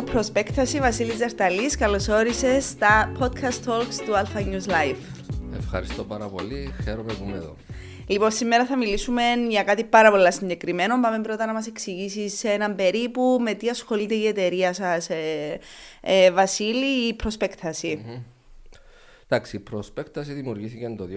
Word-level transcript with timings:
Hello, 0.00 0.10
προσπέκταση 0.10 0.78
Βασίλης 0.78 1.16
Ζαρταλής. 1.16 1.76
Καλώς 1.76 2.08
όρισες 2.08 2.64
στα 2.64 3.12
podcast 3.18 3.68
talks 3.68 3.94
του 4.06 4.12
Alpha 4.12 4.38
News 4.38 4.70
Live. 4.70 4.96
Ευχαριστώ 5.56 6.04
πάρα 6.04 6.28
πολύ. 6.28 6.74
Χαίρομαι 6.82 7.12
που 7.12 7.24
είμαι 7.24 7.36
εδώ. 7.36 7.56
Λοιπόν, 8.06 8.30
σήμερα 8.30 8.66
θα 8.66 8.76
μιλήσουμε 8.76 9.22
για 9.48 9.62
κάτι 9.62 9.84
πάρα 9.84 10.10
πολύ 10.10 10.32
συγκεκριμένο. 10.32 11.00
Πάμε 11.00 11.20
πρώτα 11.20 11.46
να 11.46 11.52
μας 11.52 11.66
εξηγήσεις 11.66 12.38
σε 12.38 12.48
έναν 12.48 12.74
περίπου 12.74 13.38
με 13.40 13.54
τι 13.54 13.68
ασχολείται 13.68 14.14
η 14.14 14.26
εταιρεία 14.26 14.72
σας, 14.72 15.10
ε, 15.10 15.58
ε, 16.00 16.30
Βασίλη, 16.30 17.08
η 17.08 17.14
προσπέκταση. 17.14 18.04
Mm-hmm. 18.04 18.22
Εντάξει, 19.28 19.56
η 19.56 19.60
προσπέκταση 19.60 20.32
δημιουργήθηκε 20.32 20.94
το 20.98 21.08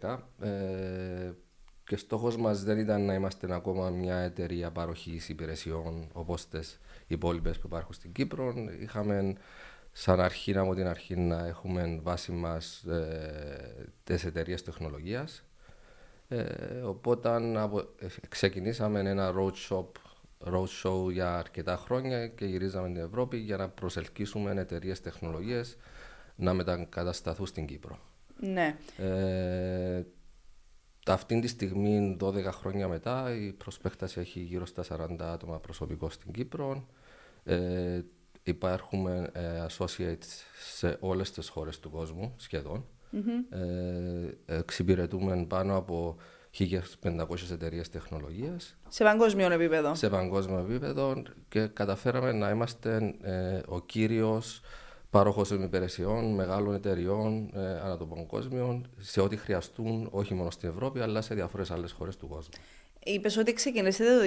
2010 0.00 0.18
ε, 0.40 0.50
και 1.84 1.96
στόχος 1.96 2.36
μας 2.36 2.62
δεν 2.62 2.78
ήταν 2.78 3.04
να 3.04 3.14
είμαστε 3.14 3.54
ακόμα 3.54 3.90
μια 3.90 4.16
εταιρεία 4.16 4.70
παροχής 4.70 5.28
υπηρεσιών 5.28 6.08
όπως 6.12 6.48
τις 6.48 6.80
υπόλοιπες 7.06 7.58
που 7.58 7.66
υπάρχουν 7.66 7.94
στην 7.94 8.12
Κύπρο. 8.12 8.54
Είχαμε 8.80 9.34
σαν 9.92 10.20
αρχή 10.20 10.58
από 10.58 10.74
την 10.74 10.86
αρχή 10.86 11.16
να 11.16 11.46
έχουμε 11.46 12.00
βάση 12.02 12.32
μας 12.32 12.82
ε, 12.82 13.86
τις 14.04 14.24
εταιρείες 14.24 14.62
τεχνολογίας. 14.62 15.44
Ε, 16.28 16.80
οπότε 16.84 17.58
απο, 17.60 17.78
ε, 17.78 18.06
ξεκινήσαμε 18.28 19.00
ένα 19.00 19.32
road, 19.36 19.82
road 20.44 20.66
show 20.82 21.12
για 21.12 21.38
αρκετά 21.38 21.76
χρόνια 21.76 22.26
και 22.26 22.44
γυρίζαμε 22.44 22.88
την 22.88 23.02
Ευρώπη 23.02 23.36
για 23.36 23.56
να 23.56 23.68
προσελκύσουμε 23.68 24.60
εταιρείες 24.60 25.00
τεχνολογίες 25.00 25.76
να 26.36 26.54
μετακατασταθούν 26.54 27.46
στην 27.46 27.66
Κύπρο. 27.66 27.98
Ναι. 28.40 28.76
Ε, 28.96 30.02
αυτή 31.06 31.40
τη 31.40 31.46
στιγμή, 31.46 32.16
12 32.20 32.44
χρόνια 32.44 32.88
μετά, 32.88 33.34
η 33.34 33.52
προσπέκταση 33.52 34.20
έχει 34.20 34.40
γύρω 34.40 34.66
στα 34.66 34.82
40 34.88 35.16
άτομα 35.20 35.58
προσωπικό 35.58 36.10
στην 36.10 36.32
Κύπρο. 36.32 36.86
Ε, 37.44 38.00
υπάρχουν 38.42 39.06
ε, 39.06 39.30
associates 39.68 40.42
σε 40.58 40.96
όλες 41.00 41.30
τις 41.30 41.48
χώρες 41.48 41.80
του 41.80 41.90
κόσμου, 41.90 42.34
σχεδόν. 42.36 42.84
Mm-hmm. 43.12 43.56
Ε, 44.46 44.56
εξυπηρετούμε 44.56 45.44
πάνω 45.48 45.76
από 45.76 46.16
1.500 46.58 47.50
εταιρείες 47.52 47.88
τεχνολογίας. 47.88 48.76
Σε 48.88 49.04
παγκόσμιο 49.04 49.52
επίπεδο. 49.52 49.94
Σε 49.94 50.08
παγκόσμιο 50.08 50.58
επίπεδο 50.58 51.22
και 51.48 51.66
καταφέραμε 51.66 52.32
να 52.32 52.50
είμαστε 52.50 53.16
ε, 53.22 53.60
ο 53.66 53.80
κύριος 53.80 54.60
πάροχος 55.12 55.50
υπηρεσιών 55.50 56.34
μεγάλων 56.34 56.74
εταιριών 56.74 57.50
ε, 57.54 57.60
ανά 57.60 57.96
το 57.96 58.04
παγκόσμιο 58.04 58.82
σε 58.98 59.20
ό,τι 59.20 59.36
χρειαστούν 59.36 60.08
όχι 60.10 60.34
μόνο 60.34 60.50
στην 60.50 60.68
Ευρώπη 60.68 61.00
αλλά 61.00 61.20
σε 61.20 61.34
διάφορες 61.34 61.70
άλλες 61.70 61.92
χώρες 61.92 62.16
του 62.16 62.28
κόσμου. 62.28 62.54
Είπες 63.04 63.36
ότι 63.36 63.52
ξεκινήσατε 63.52 64.10
το 64.10 64.22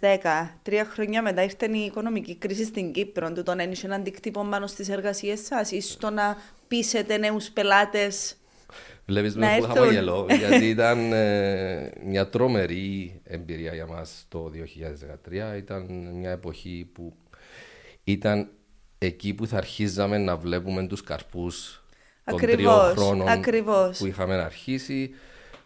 2010. 0.00 0.48
Τρία 0.62 0.84
χρόνια 0.84 1.22
μετά 1.22 1.42
ήρθε 1.42 1.66
η 1.72 1.84
οικονομική 1.84 2.36
κρίση 2.36 2.64
στην 2.64 2.92
Κύπρο. 2.92 3.32
Του 3.32 3.42
τον 3.42 3.60
ένιωσε 3.60 3.86
έναν 3.86 4.00
αντίκτυπο 4.00 4.46
πάνω 4.50 4.66
στις 4.66 4.88
εργασίες 4.88 5.40
σας 5.40 5.70
ή 5.70 5.80
στο 5.80 6.10
να 6.10 6.36
πείσετε 6.68 7.16
νέους 7.16 7.50
πελάτες. 7.50 8.36
Βλέπεις 9.06 9.36
με 9.36 9.56
που 9.58 9.64
χαμογελώ, 9.64 10.26
γιατί 10.38 10.68
ήταν 10.68 11.12
ε, 11.12 11.92
μια 12.04 12.28
τρομερή 12.28 13.20
εμπειρία 13.24 13.74
για 13.74 13.86
μας 13.86 14.26
το 14.28 14.50
2013. 15.54 15.56
Ήταν 15.56 16.12
μια 16.14 16.30
εποχή 16.30 16.90
που 16.92 17.12
ήταν 18.04 18.48
εκεί 19.06 19.34
που 19.34 19.46
θα 19.46 19.56
αρχίζαμε 19.56 20.18
να 20.18 20.36
βλέπουμε 20.36 20.86
τους 20.86 21.02
καρπούς 21.02 21.82
των 22.24 22.38
τριών 22.38 22.96
χρόνων 22.96 23.28
ακριβώς. 23.28 23.98
που 23.98 24.06
είχαμε 24.06 24.34
αρχίσει. 24.34 25.10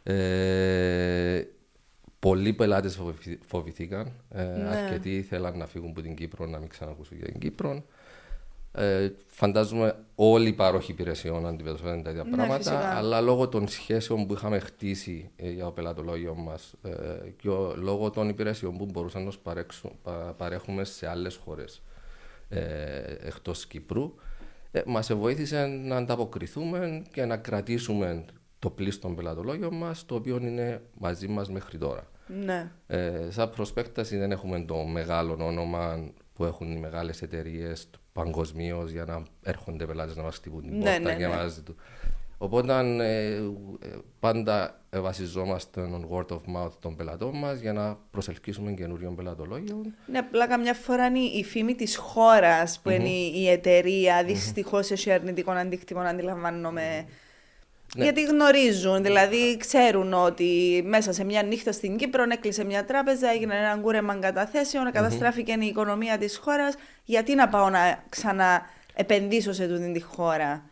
Ε, 0.02 1.42
πολλοί 2.18 2.52
πελάτες 2.52 3.00
φοβηθήκαν. 3.46 4.12
Ε, 4.30 4.42
ναι. 4.42 4.68
Αρκετοί 4.68 5.16
ήθελαν 5.16 5.58
να 5.58 5.66
φύγουν 5.66 5.90
από 5.90 6.02
την 6.02 6.14
Κύπρο, 6.14 6.46
να 6.46 6.58
μην 6.58 6.68
ξανακούσουν 6.68 7.16
για 7.16 7.26
την 7.26 7.40
Κύπρο. 7.40 7.84
Ε, 8.72 9.10
φαντάζομαι 9.26 9.96
όλοι 10.14 10.48
οι 10.48 10.52
πάροχοι 10.52 10.90
υπηρεσιών 10.90 11.46
αντιμετωπίζουν 11.46 12.02
τα 12.02 12.10
ίδια 12.10 12.24
ναι, 12.24 12.30
πράγματα, 12.30 12.56
φυσικά. 12.56 12.96
αλλά 12.96 13.20
λόγω 13.20 13.48
των 13.48 13.68
σχέσεων 13.68 14.26
που 14.26 14.32
είχαμε 14.32 14.58
χτίσει 14.58 15.30
ε, 15.36 15.50
για 15.50 15.64
το 15.64 15.70
πελατολόγιο 15.70 16.34
μας 16.34 16.74
ε, 16.82 16.90
και 17.36 17.48
ο, 17.48 17.74
λόγω 17.76 18.10
των 18.10 18.28
υπηρεσιών 18.28 18.76
που 18.76 18.84
μπορούσαμε 18.84 19.30
να 20.04 20.12
παρέχουμε 20.32 20.84
σε 20.84 21.08
άλλες 21.08 21.36
χώρες 21.44 21.74
ε, 21.76 21.95
εκτός 22.48 23.66
Κύπρου 23.66 24.14
ε, 24.70 24.82
μας 24.86 25.12
βοήθησε 25.12 25.66
να 25.66 25.96
ανταποκριθούμε 25.96 27.02
και 27.12 27.24
να 27.24 27.36
κρατήσουμε 27.36 28.24
το 28.58 28.70
πλήστον 28.70 29.14
πελατολόγιο 29.14 29.70
μας 29.70 30.06
το 30.06 30.14
οποίο 30.14 30.36
είναι 30.36 30.82
μαζί 30.98 31.28
μας 31.28 31.50
μέχρι 31.50 31.78
τώρα. 31.78 32.10
Ναι. 32.44 32.70
Ε, 32.86 33.26
σαν 33.30 33.50
προσπέκταση 33.50 34.16
δεν 34.16 34.30
έχουμε 34.30 34.60
το 34.60 34.76
μεγάλο 34.76 35.36
όνομα 35.40 36.10
που 36.32 36.44
έχουν 36.44 36.72
οι 36.72 36.78
μεγάλες 36.78 37.22
εταιρείες 37.22 37.90
παγκοσμίως 38.12 38.90
για 38.90 39.04
να 39.04 39.22
έρχονται 39.42 39.86
πελάτες 39.86 40.16
να 40.16 40.22
μας 40.22 40.36
χτυπούν 40.36 40.62
την 40.62 40.78
ναι, 40.78 40.84
πόρτα 40.84 40.98
ναι, 41.00 41.16
και 41.16 41.26
ναι. 41.26 41.34
να 41.34 41.48
Οπότε 42.38 42.72
ε, 43.00 43.34
ε, 43.34 43.42
πάντα 44.20 44.80
βασιζόμαστε 44.90 45.86
στον 45.86 46.08
word 46.10 46.34
of 46.34 46.56
mouth 46.56 46.72
των 46.80 46.96
πελατών 46.96 47.38
μας 47.38 47.60
για 47.60 47.72
να 47.72 47.98
προσελκύσουμε 48.10 48.72
καινούριων 48.72 49.16
πελατολόγιων. 49.16 49.94
Ναι, 50.06 50.18
απλά 50.18 50.46
καμιά 50.46 50.74
φορά 50.74 51.06
είναι 51.06 51.18
η 51.18 51.44
φήμη 51.44 51.74
της 51.74 51.96
χώρας 51.96 52.80
που 52.82 52.90
mm-hmm. 52.90 52.94
είναι 52.94 53.08
η 53.08 53.48
εταιρεία. 53.48 54.24
Δυστυχώς 54.24 54.88
mm-hmm. 54.88 54.92
έχει 54.92 55.10
αρνητικό 55.10 55.50
αντίκτυπο, 55.50 56.00
αντιλαμβάνομαι. 56.00 57.06
Ναι. 57.96 58.04
Γιατί 58.04 58.22
γνωρίζουν, 58.24 59.02
δηλαδή 59.02 59.56
ξέρουν 59.56 60.12
ότι 60.12 60.82
μέσα 60.86 61.12
σε 61.12 61.24
μια 61.24 61.42
νύχτα 61.42 61.72
στην 61.72 61.96
Κύπρο 61.96 62.22
έκλεισε 62.28 62.64
μια 62.64 62.84
τράπεζα, 62.84 63.30
έγινε 63.30 63.54
ένα 63.56 63.78
κούρεμα 63.78 64.16
καταθέσεων, 64.16 64.88
mm-hmm. 64.88 64.92
καταστράφηκε 64.92 65.56
η 65.60 65.66
οικονομία 65.66 66.18
της 66.18 66.36
χώρας. 66.36 66.74
Γιατί 67.04 67.34
να 67.34 67.48
πάω 67.48 67.70
να 67.70 68.04
ξαναεπενδύσω 68.08 69.52
σε 69.52 69.68
τούτη 69.68 69.92
τη 69.92 70.00
χώρα; 70.00 70.62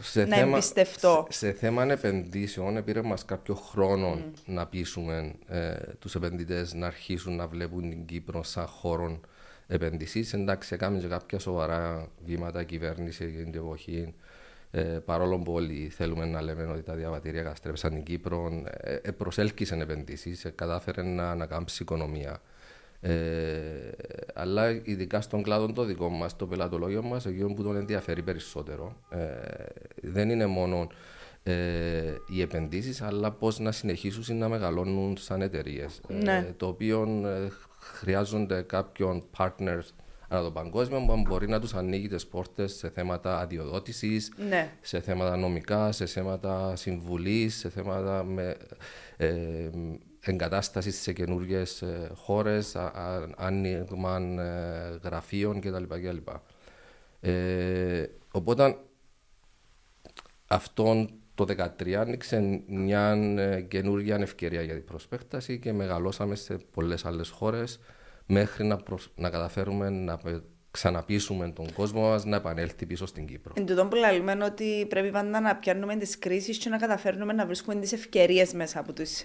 Σε 0.00 0.24
να 0.24 0.36
θέμα, 0.36 0.52
εμπιστευτώ. 0.52 1.26
Σε, 1.30 1.46
σε 1.46 1.52
θέμα 1.52 1.84
επενδύσεων, 1.84 2.84
πήρε 2.84 3.02
μας 3.02 3.24
κάποιο 3.24 3.54
χρόνο 3.54 4.18
mm. 4.18 4.40
να 4.46 4.66
πείσουμε 4.66 5.32
ε, 5.46 5.74
τους 5.98 6.14
επενδυτές 6.14 6.74
να 6.74 6.86
αρχίσουν 6.86 7.36
να 7.36 7.46
βλέπουν 7.46 7.90
την 7.90 8.04
Κύπρο 8.04 8.42
σαν 8.42 8.66
χώρο 8.66 9.20
επενδύσή. 9.66 10.28
Εντάξει, 10.32 10.74
έκαμε 10.74 10.98
και 10.98 11.06
κάποια 11.06 11.38
σοβαρά 11.38 12.08
βήματα 12.24 12.64
κυβέρνηση 12.64 13.30
για 13.30 13.44
την 13.44 13.54
εποχή. 13.54 14.14
Ε, 14.70 14.80
παρόλο 14.80 15.38
που 15.38 15.52
όλοι 15.52 15.88
θέλουμε 15.88 16.24
να 16.24 16.42
λέμε 16.42 16.66
ότι 16.66 16.82
τα 16.82 16.94
διαβατήρια 16.94 17.42
καταστρέψαν 17.42 17.90
την 17.90 18.02
Κύπρο, 18.02 18.62
ε, 18.80 18.94
ε, 18.94 19.10
προσέλκυσαν 19.10 19.80
επενδύσεις, 19.80 20.44
ε, 20.44 20.50
κατάφερε 20.50 21.02
να 21.02 21.30
ανακάμψει 21.30 21.76
η 21.76 21.78
οικονομία. 21.82 22.40
Ε, 23.00 23.12
αλλά 24.34 24.70
ειδικά 24.70 25.20
στον 25.20 25.42
κλάδο 25.42 25.72
το 25.72 25.84
δικό 25.84 26.08
μας, 26.08 26.36
το 26.36 26.46
πελατολόγιο 26.46 27.02
μας, 27.02 27.26
εκείνο 27.26 27.52
που 27.54 27.62
τον 27.62 27.76
ενδιαφέρει 27.76 28.22
περισσότερο, 28.22 28.96
ε, 29.10 29.18
δεν 30.02 30.30
είναι 30.30 30.46
μόνο 30.46 30.86
ε, 31.42 32.14
οι 32.26 32.40
επενδύσεις, 32.40 33.02
αλλά 33.02 33.30
πώς 33.30 33.58
να 33.58 33.72
συνεχίσουν 33.72 34.36
να 34.36 34.48
μεγαλώνουν 34.48 35.16
σαν 35.16 35.42
εταιρείες. 35.42 36.00
Ε, 36.08 36.14
ναι. 36.14 36.52
το 36.56 36.66
οποίο 36.66 37.22
ε, 37.26 37.48
χρειάζονται 37.78 38.62
κάποιον 38.62 39.24
partners 39.38 39.88
ανά 40.28 40.42
το 40.42 40.50
παγκόσμιο 40.50 41.04
που 41.06 41.22
μπορεί 41.26 41.48
να 41.48 41.60
τους 41.60 41.74
ανοίγει 41.74 42.08
τις 42.08 42.26
πόρτες 42.26 42.74
σε 42.74 42.90
θέματα 42.90 43.38
αδειοδότησης, 43.38 44.32
ναι. 44.48 44.70
σε 44.80 45.00
θέματα 45.00 45.36
νομικά, 45.36 45.92
σε 45.92 46.06
θέματα 46.06 46.76
συμβουλής, 46.76 47.54
σε 47.58 47.68
θέματα 47.68 48.24
με, 48.24 48.56
εγκατάστασης 50.24 51.00
σε 51.00 51.12
καινούργιες 51.12 51.84
χώρες, 52.14 52.76
άνοιγμα 53.36 54.18
ε, 54.18 54.98
γραφείων 55.02 55.60
κτλ. 55.60 55.82
Ε, 57.20 58.06
οπότε 58.30 58.76
αυτό 60.46 61.08
το 61.34 61.44
2013 61.78 61.92
άνοιξε 61.92 62.62
μια 62.66 63.12
ε, 63.38 63.60
καινούργια 63.60 64.16
ευκαιρία 64.16 64.62
για 64.62 64.74
την 64.74 64.84
προσπέκταση 64.84 65.58
και 65.58 65.72
μεγαλώσαμε 65.72 66.34
σε 66.34 66.56
πολλές 66.56 67.04
άλλες 67.04 67.28
χώρες 67.28 67.78
μέχρι 68.26 68.64
να, 68.64 68.78
να 69.14 69.30
καταφέρουμε 69.30 69.90
να 69.90 70.20
ξαναπείσουμε 70.74 71.48
τον 71.48 71.72
κόσμο 71.72 72.00
μας 72.00 72.24
να 72.24 72.36
επανέλθει 72.36 72.86
πίσω 72.86 73.06
στην 73.06 73.26
Κύπρο. 73.26 73.52
Εν 73.56 73.66
τω 73.66 73.86
που 73.86 73.96
λέμε 73.96 74.44
ότι 74.44 74.86
πρέπει 74.88 75.10
πάντα 75.10 75.40
να 75.40 75.56
πιάνουμε 75.56 75.96
τις 75.96 76.18
κρίσεις 76.18 76.58
και 76.58 76.68
να 76.68 76.76
καταφέρνουμε 76.76 77.32
να 77.32 77.46
βρίσκουμε 77.46 77.80
τις 77.80 77.92
ευκαιρίες 77.92 78.52
μέσα 78.52 78.78
από 78.80 78.92
τις 78.92 79.24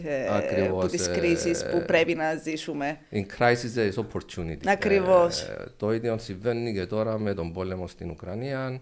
τις 0.92 1.08
ε, 1.08 1.12
κρίσεις 1.12 1.66
που 1.72 1.78
ε, 1.78 1.80
πρέπει 1.80 2.16
να 2.16 2.36
ζήσουμε. 2.36 2.98
In 3.12 3.26
crisis 3.38 3.78
there 3.78 3.92
is 3.92 4.04
opportunity. 4.04 4.68
Ακριβώς. 4.68 5.42
Ε, 5.42 5.72
το 5.78 5.94
ίδιο 5.94 6.18
συμβαίνει 6.18 6.74
και 6.74 6.86
τώρα 6.86 7.20
με 7.20 7.34
τον 7.34 7.54
πόλεμο 7.54 7.88
στην 7.88 8.10
Ουκρανία. 8.10 8.82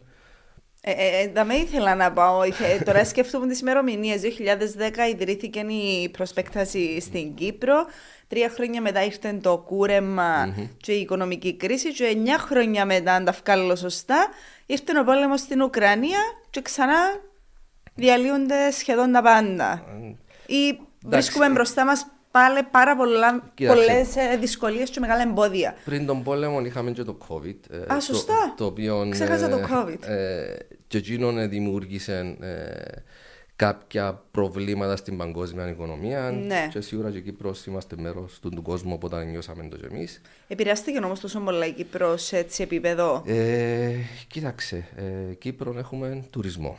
Ε, 0.90 0.92
ε, 0.92 1.32
ε, 1.40 1.44
με 1.44 1.54
ήθελα 1.54 1.96
να 1.96 2.12
πάω. 2.12 2.40
Τώρα 2.86 3.06
σκέφτομαι 3.06 3.48
τις 3.48 3.60
ημερομηνίες. 3.60 4.22
2010 4.22 5.10
ιδρύθηκε 5.12 5.60
η 5.60 6.10
προσπέκταση 6.10 7.02
στην 7.02 7.34
Κύπρο. 7.34 7.86
Τρία 8.28 8.50
χρόνια 8.50 8.82
μετά 8.82 9.04
ήρθε 9.04 9.34
το 9.34 9.58
κουρεμα 9.58 10.56
και 10.78 10.92
η 10.92 11.00
οικονομική 11.00 11.56
κρίση. 11.56 11.94
Και 11.94 12.06
εννιά 12.06 12.38
χρόνια 12.38 12.86
μετά, 12.86 13.14
αν 13.14 13.26
τα 13.26 13.36
βγάλω 13.44 13.76
σωστά, 13.76 14.28
ήρθε 14.66 15.00
ο 15.00 15.04
πόλεμος 15.04 15.40
στην 15.40 15.62
Ουκρανία 15.62 16.20
και 16.50 16.62
ξανά 16.62 16.98
διαλύονται 17.96 18.72
σχεδόν 18.72 19.12
τα 19.12 19.22
πάντα. 19.22 19.84
Ή 20.46 20.80
βρίσκουμε 21.06 21.50
μπροστά 21.50 21.86
μας 21.86 22.08
πάλι 22.32 22.64
πάρα 22.72 22.96
πολλές 22.96 24.08
δυσκολίες 24.40 24.90
και 24.90 25.00
μεγάλα 25.00 25.22
εμπόδια. 25.22 25.76
Πριν 25.86 26.06
τον 26.06 26.24
πόλεμο 26.24 26.66
είχαμε 26.66 26.92
και 26.92 27.04
το 27.04 27.18
COVID. 27.28 27.56
ε, 27.90 27.94
Α, 27.94 28.00
σωστά. 28.00 28.34
Το, 28.34 28.64
το 28.64 28.66
οποίο, 28.66 29.08
Ξέχασα 29.12 29.50
το 29.50 29.58
ε, 29.58 29.66
COVID. 29.72 30.08
Ε, 30.08 30.56
και 30.88 30.98
εκείνον 30.98 31.50
δημιούργησε 31.50 32.38
ε, 32.42 33.02
κάποια 33.56 34.24
προβλήματα 34.32 34.96
στην 34.96 35.18
παγκόσμια 35.18 35.70
οικονομία. 35.70 36.32
Ναι. 36.32 36.70
Και 36.72 36.82
σίγουρα 36.82 37.12
και 37.12 37.18
η 37.18 37.22
Κύπρος 37.22 37.66
είμαστε 37.66 37.96
μέρος 38.00 38.40
του, 38.42 38.50
του 38.50 38.62
κόσμου, 38.62 38.94
οπότε 38.94 39.24
νιώσαμε 39.24 39.68
το 39.70 39.78
και 39.78 39.86
εμείς. 39.92 40.22
Επηρεάστηκε 40.48 41.00
όμως 41.04 41.20
τόσο 41.20 41.40
πολλά 41.40 41.66
η 41.66 41.72
Κύπρος 41.72 42.24
σε 42.24 42.38
έτσι 42.38 42.64
επίπεδο; 42.64 43.24
Ε, 43.26 43.92
κοίταξε, 44.28 44.88
ε, 44.96 45.34
Κύπρο 45.34 45.76
έχουμε 45.78 46.24
τουρισμό. 46.30 46.78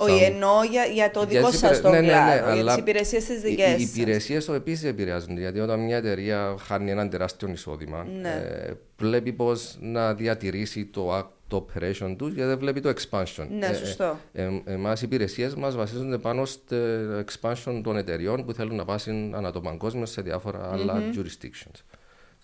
Όχι, 0.00 0.18
Σαν- 0.24 0.32
εννοώ 0.32 0.62
για, 0.70 0.84
για 0.84 1.10
το 1.10 1.18
Για 1.28 1.38
δικό 1.38 1.50
τις 1.50 1.58
σας 1.58 1.78
υπηρε- 1.78 1.82
το 1.82 1.90
ναι, 1.90 2.00
ναι, 2.00 2.06
ναι, 2.06 2.12
κλάδο, 2.12 2.52
για 2.52 2.60
αλλά 2.60 2.72
τις 2.74 2.80
υπηρεσίες 2.82 3.24
της 3.24 3.36
οι- 3.36 3.40
δικές 3.48 3.80
Οι 3.80 3.82
υπηρεσίες 4.00 4.48
επίσης 4.48 4.84
επηρεάζονται. 4.84 5.40
Γιατί 5.40 5.60
όταν 5.60 5.80
μια 5.80 5.96
εταιρεία 5.96 6.54
χάνει 6.66 6.90
έναν 6.90 7.10
τεράστιο 7.10 7.48
εισόδημα, 7.48 8.06
Ναι. 8.20 8.28
ε, 8.28 8.72
βλέπει 8.98 9.32
πώ 9.32 9.52
να 9.80 10.14
διατηρήσει 10.14 10.84
το, 10.84 11.18
act- 11.18 11.28
το 11.48 11.66
operation 11.66 12.14
τους 12.18 12.32
γιατί 12.32 12.48
δεν 12.48 12.58
βλέπει 12.58 12.80
το 12.80 12.88
expansion. 12.88 13.46
Ναι, 13.58 13.72
σωστό. 13.72 14.18
Ε, 14.32 14.42
ε, 14.42 14.72
Εμάς 14.72 15.00
οι 15.02 15.04
υπηρεσίες 15.06 15.54
μας 15.54 15.76
βασίζονται 15.76 16.18
πάνω 16.18 16.44
στο 16.44 16.76
expansion 17.24 17.80
των 17.82 17.96
εταιριών 17.96 18.44
που 18.44 18.52
θέλουν 18.52 18.76
να 18.76 18.84
πάσουν 18.84 19.34
ανά 19.34 19.52
το 19.52 19.60
παγκόσμιο 19.60 20.06
σε 20.06 20.22
διάφορα 20.22 20.70
άλλα 20.72 21.02
jurisdictions. 21.14 21.80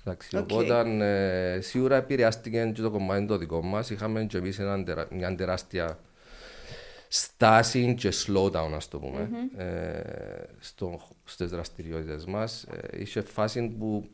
Εντάξει, 0.06 0.36
Οκ. 0.36 0.42
Οπότε 0.50 0.82
ε, 1.56 1.60
σίγουρα 1.60 1.96
επηρεάστηκε 1.96 2.70
και 2.74 2.82
το 2.82 2.90
κομμάτι 2.90 3.26
το 3.26 3.38
δικό 3.38 3.62
μας. 3.62 3.90
Είχαμε 3.90 4.24
και 4.24 4.36
εμείς 4.38 4.60
μια 5.10 5.34
τεράστια 5.34 5.98
στάση 7.16 7.94
και 7.94 8.12
slowdown, 8.26 8.70
ας 8.74 8.88
το 8.88 8.98
πούμε, 8.98 9.28
ε, 9.56 10.02
στο, 10.58 11.00
στις 11.24 11.50
δραστηριότητες 11.50 12.24
μας. 12.24 12.62
Ε, 12.62 13.00
είχε 13.00 13.20
φάση 13.20 13.74
που 13.78 14.08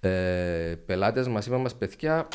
ε, 0.00 0.74
πελάτες 0.86 1.28
μας 1.28 1.46
είπαν 1.46 1.60
μας 1.60 1.74
παιδιά 1.74 2.28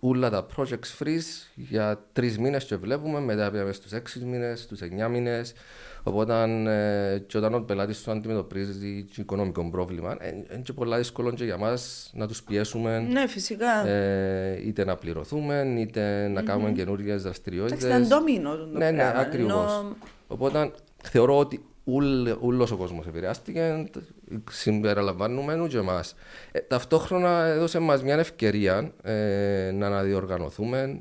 όλα 0.00 0.30
τα 0.30 0.46
projects 0.56 0.98
freeze 0.98 1.50
για 1.54 2.06
τρεις 2.12 2.38
μήνες 2.38 2.64
και 2.64 2.76
βλέπουμε, 2.76 3.20
μετά 3.20 3.50
πήγαμε 3.50 3.72
στους 3.72 3.92
έξι 3.92 4.24
μήνες, 4.24 4.60
στους 4.60 4.80
εννιά 4.80 5.08
μήνες. 5.08 5.52
Οπότε 6.02 6.42
ε, 7.14 7.18
και 7.18 7.38
όταν 7.38 7.54
ο 7.54 7.60
πελάτης 7.60 7.96
σου 7.98 8.10
αντιμετωπίζει 8.10 9.06
και 9.14 9.20
οικονομικό 9.20 9.70
πρόβλημα, 9.70 10.16
ε, 10.20 10.28
είναι 10.28 10.62
και 10.62 10.72
πολλά 10.72 10.96
δύσκολο 10.96 11.30
και 11.32 11.44
για 11.44 11.56
μας 11.56 12.10
να 12.14 12.26
τους 12.26 12.42
πιέσουμε 12.42 12.98
Ναι, 12.98 13.26
φυσικά. 13.26 13.86
ε, 13.86 14.60
είτε 14.66 14.84
να 14.84 14.96
πληρωθούμε, 14.96 15.74
είτε 15.78 16.28
να 16.28 16.42
κάνουμε 16.42 16.72
καινούργιε 16.72 17.14
δραστηριότητες. 17.14 17.84
Εντάξει, 17.84 18.06
ήταν 18.06 18.18
ντόμινο 18.18 18.56
το 18.56 18.66
Ναι, 18.78 18.90
ναι, 18.90 18.96
πράγμα, 18.96 19.20
ακριβώς. 19.20 19.52
ενώ- 19.52 19.96
Οπότε 20.28 20.70
θεωρώ 21.02 21.38
ότι 21.38 21.64
όλο 22.40 22.68
ο 22.72 22.76
κόσμος 22.76 23.06
επηρεάστηκε, 23.06 23.88
συμπεριλαμβάνουμε 24.50 25.66
και 25.68 25.76
εμάς. 25.78 26.14
Ε, 26.52 26.58
ταυτόχρονα 26.60 27.44
έδωσε 27.44 27.78
μας 27.78 28.02
μια 28.02 28.18
ευκαιρία 28.18 28.92
ε, 29.02 29.70
να 29.74 29.86
αναδιοργανωθούμε. 29.86 31.00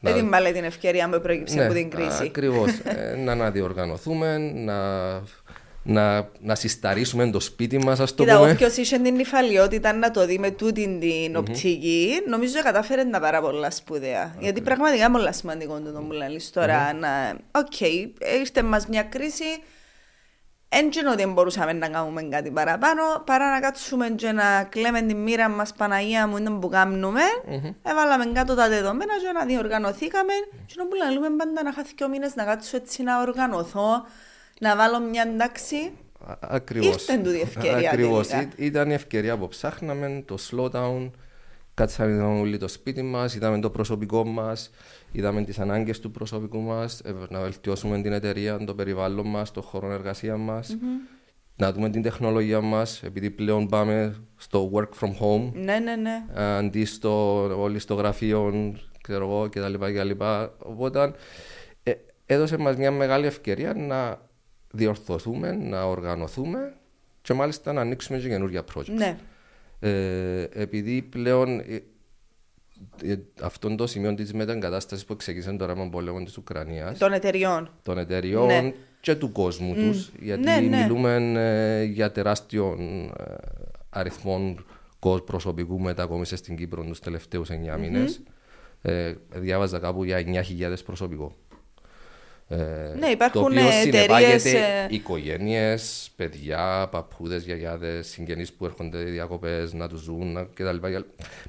Δεν 0.00 0.14
την 0.14 0.30
βάλε 0.30 0.50
την 0.50 0.64
ευκαιρία 0.64 1.08
που 1.08 1.20
προέκυψε 1.20 1.64
από 1.64 1.74
την 1.74 1.90
κρίση. 1.90 2.22
Ακριβώς. 2.22 2.70
ε, 2.84 3.16
να 3.16 3.32
αναδιοργανωθούμε, 3.32 4.38
να, 4.38 4.76
να, 5.82 6.28
να 6.40 6.54
συσταρίσουμε 6.54 7.30
το 7.30 7.40
σπίτι 7.40 7.78
μας, 7.78 8.00
ας 8.00 8.14
το 8.14 8.24
Κοίτα, 8.24 8.38
πούμε. 8.38 8.50
όποιος 8.50 8.76
είχε 8.76 8.98
την 8.98 9.14
νηφαλιότητα 9.14 9.92
να 9.92 10.10
το 10.10 10.26
δει 10.26 10.38
με 10.38 10.50
τούτη 10.50 10.98
την 11.00 11.36
οπτική, 11.36 12.08
νομίζω 12.28 12.62
κατάφερε 12.62 13.02
να 13.04 13.20
πάρα 13.20 13.40
πολλά 13.40 13.70
σπουδαία. 13.70 14.34
Γιατί 14.40 14.60
πραγματικά 14.60 15.04
είναι 15.04 15.12
πολύ 15.18 15.34
σημαντικό 15.34 15.80
το 15.80 16.00
που 16.00 16.12
λες 16.12 16.50
τώρα. 16.50 16.92
να- 16.92 17.36
Οκ, 17.50 17.80
ήρθε 18.40 18.62
μας 18.62 18.86
μια 18.86 19.02
κρίση, 19.02 19.44
έτσι 20.72 21.06
ότι 21.06 21.16
δεν 21.16 21.32
μπορούσαμε 21.32 21.72
να 21.72 21.88
κάνουμε 21.88 22.22
κάτι 22.22 22.50
παραπάνω, 22.50 23.02
παρά 23.26 23.50
να 23.50 23.60
κάτσουμε 23.60 24.08
και 24.08 24.32
να 24.32 24.64
κλαίμε 24.68 25.00
τη 25.02 25.14
μοίρα 25.14 25.48
μας 25.48 25.72
Παναγία 25.74 26.26
μου 26.26 26.36
είναι 26.36 26.50
που 26.50 26.68
κάνουμε. 26.68 27.20
Έβαλαμε 27.82 28.26
κάτω 28.34 28.54
τα 28.54 28.68
δεδομένα 28.68 29.12
και 29.20 29.32
να 29.38 29.44
διοργανωθήκαμε. 29.44 30.32
Και 30.66 30.74
να 30.76 30.86
που 30.86 30.94
λέμε 30.94 31.36
πάντα 31.36 31.62
να 31.62 31.72
χάθηκε 31.72 32.04
ο 32.04 32.08
μήνες 32.08 32.34
να 32.34 32.44
κάτσω 32.44 32.76
έτσι 32.76 33.02
να 33.02 33.20
οργανωθώ, 33.20 34.04
να 34.60 34.76
βάλω 34.76 35.00
μια 35.00 35.22
εντάξει. 35.32 35.92
Ακριβώς. 36.40 36.86
Ήρθε 36.86 37.16
τούτη 37.16 37.36
η 37.36 37.40
ευκαιρία 37.40 37.90
Ακριβώς. 37.90 38.28
τελικά. 38.28 38.52
Ή- 38.56 38.64
Ήταν 38.66 38.90
η 38.90 38.94
ευκαιρία 38.94 39.36
που 39.36 39.48
ψάχναμε, 39.48 40.22
το 40.26 40.36
slowdown. 40.50 41.10
Κάτσαμε 41.80 42.12
είδαμε 42.12 42.38
όλοι 42.38 42.58
το 42.58 42.68
σπίτι 42.68 43.02
μας, 43.02 43.34
είδαμε 43.34 43.60
το 43.60 43.70
προσωπικό 43.70 44.24
μας, 44.24 44.70
είδαμε 45.12 45.42
τις 45.44 45.58
ανάγκες 45.58 46.00
του 46.00 46.10
προσωπικού 46.10 46.60
μας, 46.60 47.02
να 47.28 47.40
βελτιώσουμε 47.40 48.00
την 48.00 48.12
εταιρεία, 48.12 48.64
το 48.64 48.74
περιβάλλον 48.74 49.26
μας, 49.26 49.50
το 49.50 49.62
χώρο 49.62 49.92
εργασία 49.92 50.36
μας, 50.36 50.76
να 51.56 51.72
δούμε 51.72 51.90
την 51.90 52.02
τεχνολογία 52.02 52.60
μας, 52.60 53.02
επειδή 53.02 53.30
πλέον 53.30 53.68
πάμε 53.68 54.16
στο 54.36 54.70
work 54.74 54.88
from 55.00 55.08
home, 55.08 55.52
Ναι, 55.52 55.78
ναι, 55.78 55.96
ναι. 55.96 56.24
αντί 56.34 56.84
στο, 56.84 57.42
όλοι 57.60 57.78
στο 57.78 57.94
γραφείο, 57.94 58.72
ξέρω 59.02 59.24
εγώ 59.24 59.48
κτλ. 59.48 59.74
κτλ. 59.74 60.10
Οπότε 60.58 61.12
ε, 61.82 61.92
έδωσε 62.26 62.56
μας 62.56 62.76
μια 62.76 62.90
μεγάλη 62.90 63.26
ευκαιρία 63.26 63.74
να 63.74 64.20
διορθωθούμε, 64.70 65.52
να 65.52 65.84
οργανωθούμε 65.84 66.74
και 67.22 67.34
μάλιστα 67.34 67.72
να 67.72 67.80
ανοίξουμε 67.80 68.18
και 68.18 68.28
καινούργια 68.28 68.64
projects. 68.74 68.94
Ναι. 68.96 69.16
Ε, 69.80 70.42
επειδή 70.52 71.02
πλέον 71.02 71.58
ε, 71.60 71.82
ε, 73.02 73.18
αυτόν 73.42 73.76
το 73.76 73.86
σημείο 73.86 74.14
της 74.14 74.32
μεταγκατάστασης 74.32 75.04
που 75.04 75.16
ξεκίνησε 75.16 75.52
τώρα 75.52 75.74
με 75.74 75.80
τον 75.80 75.90
πόλεμο 75.90 76.22
της 76.22 76.36
Ουκρανίας 76.36 76.98
Των 76.98 77.12
εταιριών. 77.12 77.70
των 77.82 77.98
εταιριών 77.98 78.46
Ναι. 78.46 78.72
και 79.00 79.14
του 79.14 79.32
κόσμου 79.32 79.74
τους 79.74 80.10
γιατί 80.20 80.42
Ναι, 80.42 80.56
ναι. 80.60 80.76
μιλούμε 80.82 81.14
ε, 81.36 81.82
για 81.84 82.12
τεράστιο 82.12 82.76
ε, 83.18 83.34
αριθμό 83.90 84.54
κο- 84.98 85.20
προσωπικού 85.20 85.80
μετακόμισε 85.80 86.36
στην 86.36 86.56
Κύπρο 86.56 86.84
τους 86.84 87.00
τελευταίους 87.00 87.48
9 87.50 87.78
μήνες. 87.78 88.20
Ε, 88.82 89.14
διάβαζα 89.34 89.78
κάπου 89.78 90.04
για 90.04 90.18
9.000 90.18 90.84
προσωπικό. 90.84 91.36
Ε, 92.52 92.94
Ναι, 92.98 93.06
υπάρχουν 93.06 93.40
το 93.42 93.46
οποίο 93.48 93.60
εταιρείες, 93.68 93.82
συνεπάγεται 94.42 94.50
ε, 94.50 94.86
οικογένειες, 94.90 96.10
παιδιά, 96.16 96.88
παππούδες, 96.90 97.44
γιαγιάδες, 97.44 98.06
συγγενείς 98.08 98.52
που 98.52 98.64
έρχονται 98.64 99.02
διακοπές 99.02 99.72
να 99.72 99.88
τους 99.88 100.00
ζουν 100.00 100.32
να- 100.32 100.44
κτλ. 100.54 100.76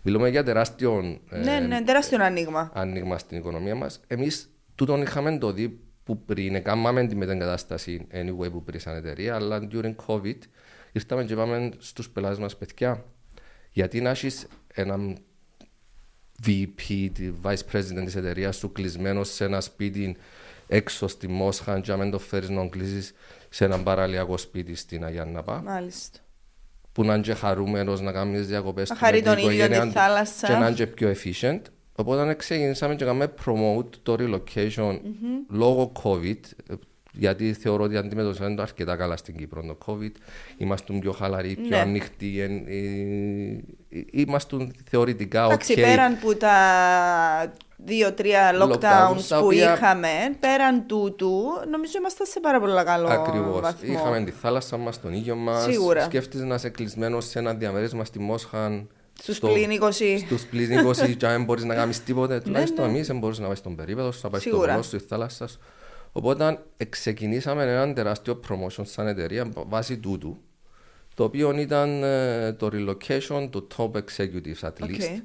Μιλούμε 0.03 0.29
για 0.29 0.43
τεράστιο 0.43 1.19
ε, 1.29 1.37
Ναι, 1.37 1.59
ναι, 1.59 1.81
τεράστιο 1.81 2.23
άνοιγμα. 2.23 2.71
άνοιγμα 2.73 3.17
στην 3.17 3.37
οικονομία 3.37 3.75
μας. 3.75 3.99
Εμείς 4.07 4.49
τούτον 4.75 5.01
είχαμε 5.01 5.37
το 5.37 5.51
δει 5.51 5.79
που 6.03 6.23
πριν, 6.25 6.63
κάναμε 6.63 7.07
τη 7.07 7.15
μετεγκατάσταση 7.15 8.07
anyway 8.13 8.51
που 8.51 8.63
πριν 8.63 8.79
σαν 8.79 8.95
εταιρεία, 8.95 9.35
αλλά 9.35 9.67
during 9.71 9.95
COVID 10.07 10.37
ήρθαμε 10.91 11.23
και 11.23 11.33
είπαμε 11.33 11.69
στους 11.77 12.09
πελάτες 12.09 12.37
μας 12.37 12.57
παιδιά, 12.57 13.05
γιατί 13.71 14.01
να 14.01 14.09
έχεις 14.09 14.47
έναν 14.73 15.17
VP, 16.47 17.09
τη 17.13 17.29
Vice 17.43 17.63
President 17.73 18.03
της 18.05 18.15
εταιρείας 18.15 18.55
σου 18.55 18.71
κλεισμένο 18.71 19.23
σε 19.23 19.43
ένα 19.45 19.61
σπίτι 19.61 20.15
έξω 20.73 21.07
στη 21.07 21.27
Μόσχα 21.27 21.79
και 21.79 21.91
να 21.91 21.97
μην 21.97 22.11
το 22.11 22.19
φέρεις 22.19 22.49
να 22.49 22.55
τον 22.55 22.69
κλείσεις 22.69 23.13
σε 23.49 23.65
έναν 23.65 23.83
παραλιακό 23.83 24.37
σπίτι 24.37 24.75
στην 24.75 25.05
Αγία 25.05 25.25
Ναπά 25.25 25.61
Μάλιστα. 25.61 26.19
που 26.91 27.03
να 27.03 27.13
είναι 27.13 27.23
και 27.23 27.33
χαρούμενος 27.33 28.01
να 28.01 28.11
κάνει 28.11 28.37
τις 28.37 28.47
διακοπές 28.47 28.89
Να 28.89 28.95
του 28.95 29.01
χαρεί 29.03 29.17
με 29.17 29.21
την 29.23 29.31
τον 29.31 29.37
ήλιο, 29.39 29.51
οικογένεια 29.51 29.81
τη 29.81 29.87
του 29.87 29.93
θάλασσα. 29.93 30.47
και 30.47 30.53
να 30.53 30.67
είναι 30.67 30.75
και 30.75 30.87
πιο 30.87 31.13
efficient. 31.15 31.61
Οπότε 31.95 32.33
ξεκινήσαμε 32.33 32.95
και 32.95 33.05
κάνουμε 33.05 33.33
promote 33.45 33.89
το 34.03 34.15
relocation 34.19 34.99
λόγω 35.49 35.91
COVID 36.03 36.39
ε, 36.69 36.73
γιατί 37.11 37.53
θεωρώ 37.53 37.83
ότι 37.83 37.97
αντιμετωπίσαμε 37.97 38.55
το 38.55 38.61
αρκετά 38.61 38.95
καλά 38.95 39.17
στην 39.17 39.35
Κύπρο 39.37 39.61
το 39.61 39.77
COVID. 39.85 40.11
Είμαστε 40.57 40.93
πιο 40.99 41.11
χαλαροί, 41.11 41.55
πιο 41.55 41.67
Ναι. 41.69 41.77
ανοιχτοί. 41.77 42.39
εν- 42.41 42.65
ε, 42.67 43.97
ε, 43.97 44.03
Είμαστε 44.11 44.67
θεωρητικά 44.89 45.45
Εντάξει, 45.45 45.73
ok. 45.77 45.81
πέραν 45.81 46.19
που 46.19 46.35
τα 46.37 46.55
δύο-τρία 47.77 48.51
Lockdowns, 48.53 48.71
lockdowns 48.71 49.23
τα 49.29 49.39
που 49.39 49.45
οποία- 49.45 49.73
είχαμε, 49.73 50.07
πέραν 50.39 50.87
τούτου, 50.87 51.41
νομίζω 51.71 51.93
είμαστε 51.97 52.25
σε 52.25 52.39
πάρα 52.39 52.59
πολύ 52.59 52.83
καλό 52.83 53.07
Ακριβώς. 53.07 53.61
βαθμό. 53.61 53.93
Είχαμε 53.93 54.23
τη 54.23 54.31
θάλασσα 54.31 54.77
μας, 54.77 55.01
τον 55.01 55.13
ήλιο 55.13 55.35
μας. 55.35 55.63
Σίγουρα. 55.63 56.03
Σκέφτεσαι 56.03 56.43
να 56.45 56.55
είσαι 56.55 56.69
κλεισμένος 56.69 57.25
σε 57.27 57.39
ένα 57.39 57.53
διαμέρισμα 57.53 58.03
στη 58.05 58.19
Μόσχα. 58.19 58.85
Στους 59.21 59.39
πλήν 59.39 59.71
20. 59.71 60.17
Στους 60.25 60.45
πλήν 60.45 60.71
20 60.71 61.15
και 61.15 61.25
αν 61.25 61.31
δεν 61.31 61.43
μπορείς 61.43 61.63
να 61.63 61.75
κάνεις 61.75 62.03
τίποτε, 62.03 62.39
τουλάχιστον 62.39 62.89
εμείς 62.89 63.07
δεν 63.07 63.17
μπορείς 63.17 63.39
να 63.39 63.45
πάει 63.45 63.55
στον 63.55 63.75
περίπεδο 63.75 64.11
σου, 64.11 64.19
να 64.23 64.29
πάει 64.29 64.39
στο 64.41 64.49
Ναι, 64.49 64.55
Σίγουρα. 64.55 64.71
βουνό 64.71 64.83
σου, 64.83 64.97
στη 64.99 65.07
θάλασσα 65.07 65.47
σου. 65.47 65.59
Οπότε 66.11 66.63
ε, 66.77 66.85
ξεκινήσαμε 66.85 67.63
έναν 67.63 67.93
τεράστιο 67.93 68.39
promotion 68.49 68.83
σαν 68.83 69.07
εταιρεία 69.07 69.51
βάσει 69.67 69.97
τούτου, 69.97 70.37
το 71.13 71.23
οποίο 71.23 71.59
ήταν 71.59 72.03
ε, 72.03 72.53
το 72.53 72.69
relocation 72.73 73.47
των 73.51 73.67
top 73.77 73.91
executives 73.91 74.61
at 74.61 74.83
least 74.83 75.13
Οκ. 75.13 75.23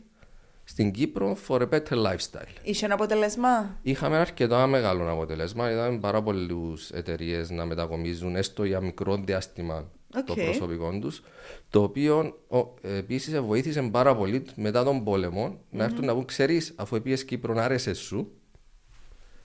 στην 0.64 0.90
Κύπρο 0.90 1.36
for 1.48 1.60
a 1.60 1.68
better 1.68 2.06
lifestyle. 2.06 2.54
Είχε 2.62 2.84
ένα 2.84 2.94
αποτέλεσμα; 2.94 3.78
Είχαμε 3.82 4.16
αρκετά 4.16 4.66
μεγάλο 4.66 5.10
αποτέλεσμα. 5.12 5.70
Είδαμε 5.70 5.98
πάρα 5.98 6.22
πολλούς 6.22 6.90
εταιρείες 6.90 7.50
να 7.50 7.64
μετακομίζουν 7.64 8.36
έστω 8.36 8.64
για 8.64 8.80
μικρό 8.80 9.16
διάστημα 9.16 9.90
το 10.24 10.32
Οκ. 10.32 10.40
προσωπικό 10.44 10.98
τους. 11.00 11.22
Το 11.70 11.82
οποίο 11.82 12.38
επίσης 12.82 13.40
βοήθησε 13.40 13.82
πάρα 13.82 14.16
πολύ 14.16 14.44
μετά 14.54 14.84
τον 14.84 15.04
πόλεμο 15.04 15.58
να 15.70 15.84
έρθουν 15.84 16.04
να 16.04 16.14
πούν: 16.14 16.24
Ξέρεις, 16.24 16.72
αφού 16.76 17.02
πήγες 17.02 17.24
Κύπρο, 17.24 17.54
να 17.54 17.62
άρεσε 17.62 17.98
σου, 17.98 18.32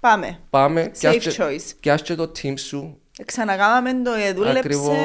Πάμε. 0.02 0.40
πάμε 0.50 0.92
Safe 1.02 1.18
και 1.20 1.36
choice. 1.38 1.72
και 1.80 1.92
άσκε 1.92 2.16
το 2.16 2.32
team 2.42 2.54
σου. 2.58 3.00
Ξαναγάμαμε 3.26 4.02
το, 4.04 4.12
ε, 4.12 4.34
δούλεψε. 4.34 4.60
Ακριβώς. 4.60 4.98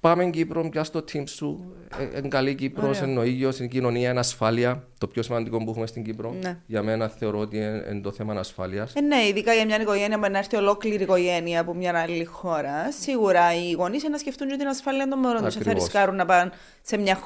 Πάμε 0.00 0.24
Κύπρο, 0.24 0.68
πια 0.68 0.84
στο 0.84 1.04
team 1.12 1.22
σου. 1.26 1.72
Ε, 1.98 2.18
εν 2.18 2.28
καλή 2.28 2.54
Κύπρος, 2.54 3.00
εν 3.00 3.18
ο 3.18 3.22
ήλιο, 3.22 3.52
η 3.60 3.68
κοινωνία, 3.68 4.10
είναι 4.10 4.18
ασφάλεια. 4.18 4.84
Το 4.98 5.06
πιο 5.06 5.22
σημαντικό 5.22 5.64
που 5.64 5.70
έχουμε 5.70 5.86
στην 5.86 6.04
Κύπρο. 6.04 6.34
Ναι. 6.42 6.58
Για 6.66 6.82
μένα 6.82 7.08
θεωρώ 7.08 7.38
ότι 7.38 7.56
είναι 7.56 8.00
το 8.02 8.12
θέμα 8.12 8.34
ασφάλειας. 8.34 8.92
Ε, 8.94 9.00
ναι, 9.00 9.26
ειδικά 9.26 9.52
για 9.52 9.64
μια 9.64 9.80
οικογένεια 9.80 10.18
που 10.18 10.30
να 10.30 10.38
έρθει 10.38 10.56
ολόκληρη 10.56 11.02
οικογένεια 11.02 11.60
από 11.60 11.74
μια 11.74 12.00
άλλη 12.00 12.24
χώρα. 12.24 12.92
Σίγουρα 12.92 13.54
οι 13.54 13.72
γονείς 13.72 14.04
να 14.08 14.18
σκεφτούν 14.18 14.48
και 14.48 14.56
την 14.56 14.66
ασφάλεια 14.66 15.08
των 15.08 15.18
μωρών 15.18 15.44
τους. 15.44 15.54
Δεν 15.54 15.62
θα 15.62 15.72
ρισκάρουν 15.72 16.16
να 16.16 16.24
πάνε 16.24 16.50
σε 16.82 16.96
μια 16.96 17.18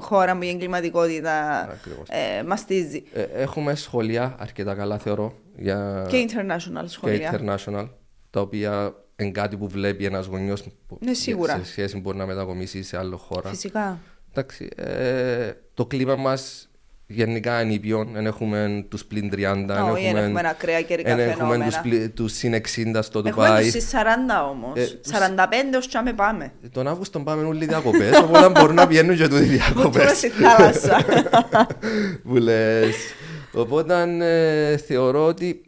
χώρα 0.00 0.36
που 0.36 0.42
η 0.42 0.48
εγκληματικότητα 0.48 1.68
ε, 2.08 2.42
μαστίζει. 2.42 3.02
Ε, 3.12 3.22
έχουμε 3.22 3.74
σχολεία 3.74 4.34
αρκετά 4.38 4.74
καλά, 4.74 4.98
θεωρώ. 4.98 5.34
Για... 5.60 6.06
Και 6.08 6.28
international 6.28 6.84
σχολεία. 6.86 7.30
Και 7.30 7.38
international, 7.40 7.88
τα 8.30 8.40
οποία 8.40 8.94
είναι 9.16 9.30
κάτι 9.30 9.56
που 9.56 9.68
βλέπει 9.68 10.04
ένας 10.04 10.26
γονιός 10.26 10.64
ναι, 10.98 11.12
σίγουρα. 11.14 11.56
σε 11.56 11.64
σχέση 11.64 12.00
μπορεί 12.00 12.16
να 12.16 12.26
μετακομίσει 12.26 12.82
σε 12.82 12.98
άλλη 12.98 13.16
χώρα. 13.18 13.48
Φυσικά. 13.48 13.98
Εντάξει, 14.30 14.68
ε, 14.76 15.52
το 15.74 15.86
κλίμα 15.86 16.16
μας 16.16 16.70
γενικά 17.06 17.60
είναι 17.60 17.72
ήπιο. 17.72 18.08
Δεν 18.12 18.26
έχουμε 18.26 18.84
τους 18.88 19.04
πλην 19.04 19.30
30. 19.34 19.36
Όχι, 19.92 20.12
δεν 20.12 20.16
έχουμε 20.16 20.48
ακραία 20.48 20.82
καιρικά 20.82 21.16
φαινόμενα. 21.16 21.64
Έχουμε 21.64 22.08
τους 22.14 22.32
συν 22.32 22.54
60 22.54 22.98
στο 23.02 23.22
Ντουμπάι. 23.22 23.50
Έχουμε 23.50 23.70
τους 23.70 23.90
40 23.90 24.48
όμως. 24.50 24.78
Ε, 24.78 25.00
45 25.04 25.76
ως 25.76 25.88
τσάμε 25.88 26.12
πάμε. 26.12 26.52
Τον 26.72 26.88
Αύγουστο 26.88 27.20
πάμε 27.20 27.44
όλοι 27.44 27.66
διακοπές. 27.66 28.18
οπότε 28.18 28.48
μπορούν 28.48 28.74
να 28.74 28.86
βγαίνουν 28.86 29.16
και 29.16 29.28
τούτοι 29.28 29.44
διακοπές. 29.44 30.16
στη 30.16 30.28
θάλασσα. 30.28 31.04
Που 32.24 32.36
λες. 32.36 32.94
Οπότε 33.52 34.16
ε, 34.20 34.76
θεωρώ 34.76 35.26
ότι 35.26 35.62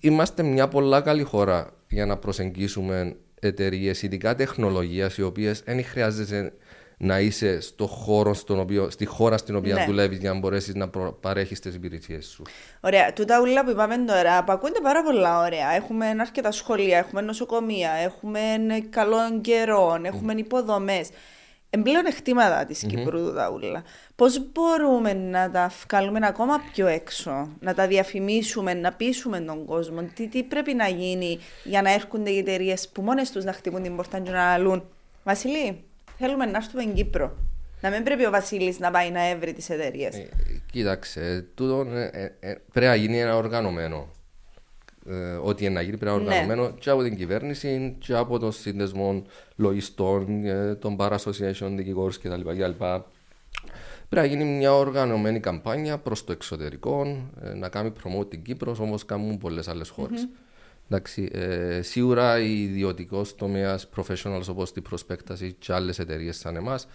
είμαστε 0.00 0.42
μια 0.42 0.68
πολλά 0.68 1.00
καλή 1.00 1.22
χώρα 1.22 1.70
για 1.88 2.06
να 2.06 2.16
προσεγγίσουμε 2.16 3.16
εταιρείες, 3.40 4.02
ειδικά 4.02 4.34
τεχνολογίας, 4.34 5.16
οι 5.16 5.22
οποίες 5.22 5.62
δεν 5.64 5.84
χρειάζεται 5.84 6.52
να 6.98 7.20
είσαι 7.20 7.60
στο 7.60 7.86
χώρο 7.86 8.34
στον 8.34 8.58
οποίο, 8.60 8.90
στη 8.90 9.04
χώρα 9.04 9.36
στην 9.36 9.56
οποία 9.56 9.74
ναι. 9.74 9.84
δουλεύεις 9.84 10.18
για 10.18 10.32
να 10.32 10.38
μπορέσεις 10.38 10.74
να 10.74 10.88
παρέχεις 11.20 11.60
τις 11.60 11.74
υπηρεσίες 11.74 12.26
σου. 12.26 12.42
Ωραία. 12.80 13.12
Τούτα 13.12 13.40
ούλα 13.40 13.64
που 13.64 13.70
είπαμε 13.70 13.96
τώρα, 13.96 14.44
ακούνται 14.48 14.80
πάρα 14.82 15.02
πολλά 15.02 15.40
ωραία. 15.40 15.70
Έχουμε 15.70 16.06
αρκετά 16.06 16.50
σχολεία, 16.50 16.98
έχουμε 16.98 17.20
νοσοκομεία, 17.20 17.90
έχουμε 17.90 18.40
καλό 18.90 19.40
καιρό, 19.40 20.00
έχουμε 20.02 20.32
mm. 20.36 20.38
Υποδομέ 21.74 21.98
εμπλέον 21.98 22.06
εκτίματα 22.06 22.64
της 22.64 22.82
mm-hmm. 22.84 22.88
Κύπρου 22.88 23.34
τα 23.34 23.50
ούλα. 23.50 23.84
Πώς 24.16 24.50
μπορούμε 24.52 25.12
να 25.12 25.50
τα 25.50 25.70
βγάλουμε 25.86 26.26
ακόμα 26.26 26.60
πιο 26.72 26.86
έξω, 26.86 27.48
να 27.60 27.74
τα 27.74 27.86
διαφημίσουμε, 27.86 28.74
να 28.74 28.92
πείσουμε 28.92 29.40
τον 29.40 29.64
κόσμο, 29.64 30.02
τι, 30.14 30.28
τι 30.28 30.42
πρέπει 30.42 30.74
να 30.74 30.88
γίνει 30.88 31.38
για 31.64 31.82
να 31.82 31.92
έρχονται 31.92 32.30
οι 32.30 32.38
εταιρείες 32.38 32.88
που 32.88 33.02
μόνες 33.02 33.30
τους 33.30 33.44
να 33.44 33.52
χτυπούν 33.52 33.82
την 33.82 33.96
πόρτα 33.96 34.18
και 34.18 34.30
να 34.30 34.36
λαλούν; 34.36 34.82
Βασιλή, 35.24 35.84
θέλουμε 36.18 36.44
να 36.44 36.56
έρθουμε 36.56 36.82
στην 36.82 36.94
Κύπρο. 36.94 37.36
Να 37.80 37.90
μην 37.90 38.02
πρέπει 38.02 38.26
ο 38.26 38.30
Βασίλης 38.30 38.78
να 38.78 38.90
πάει 38.90 39.10
να 39.10 39.28
έβρει 39.28 39.52
τις 39.52 39.70
εταιρείες. 39.70 40.14
Ε, 40.16 40.28
κοίταξε, 40.72 41.46
τούτο 41.54 41.90
ε, 41.90 42.10
ε, 42.12 42.50
ε, 42.50 42.54
πρέπει 42.72 42.86
να 42.86 42.94
γίνει 42.94 43.20
ένα 43.20 43.36
οργανωμένο 43.36 44.08
ε, 45.08 45.38
ό,τι 45.42 45.64
είναι 45.64 45.74
να 45.74 45.82
γίνει 45.82 45.96
πρέπει 45.96 46.16
να 46.16 46.20
είναι 46.20 46.30
οργανωμένο 46.30 46.62
ναι. 46.62 46.74
και 46.78 46.90
από 46.90 47.02
την 47.02 47.16
κυβέρνηση 47.16 47.96
και 47.98 48.14
από 48.14 48.38
τον 48.38 48.52
σύνδεσμο 48.52 49.22
λογιστών, 49.56 50.44
ε, 50.44 50.74
τον 50.74 50.96
Bar 50.98 51.10
Association, 51.10 51.72
δικηγόρους 51.76 52.18
κτλ. 52.18 52.40
Πρέπει 54.08 54.28
να 54.28 54.34
γίνει 54.36 54.44
μια 54.44 54.74
οργανωμένη 54.74 55.40
καμπάνια 55.40 55.98
προς 55.98 56.24
το 56.24 56.32
εξωτερικό, 56.32 57.22
ε, 57.42 57.54
να 57.54 57.68
κάνει 57.68 57.92
promote 58.04 58.30
την 58.30 58.42
Κύπρος, 58.42 58.78
όπω 58.78 58.96
κάνουν 59.06 59.38
πολλές 59.38 59.68
άλλες 59.68 59.88
χώρες. 59.88 60.26
Mm-hmm. 60.26 60.38
Εντάξει, 60.88 61.28
ε, 61.32 61.82
σίγουρα 61.82 62.38
η 62.40 62.62
ιδιωτικός 62.62 63.34
τομέας, 63.34 63.88
professionals 63.96 64.46
όπως 64.48 64.72
την 64.72 64.82
Προσπέκταση 64.82 65.56
και 65.58 65.72
άλλες 65.72 65.98
εταιρείες 65.98 66.36
σαν 66.36 66.56
εμάς, 66.56 66.86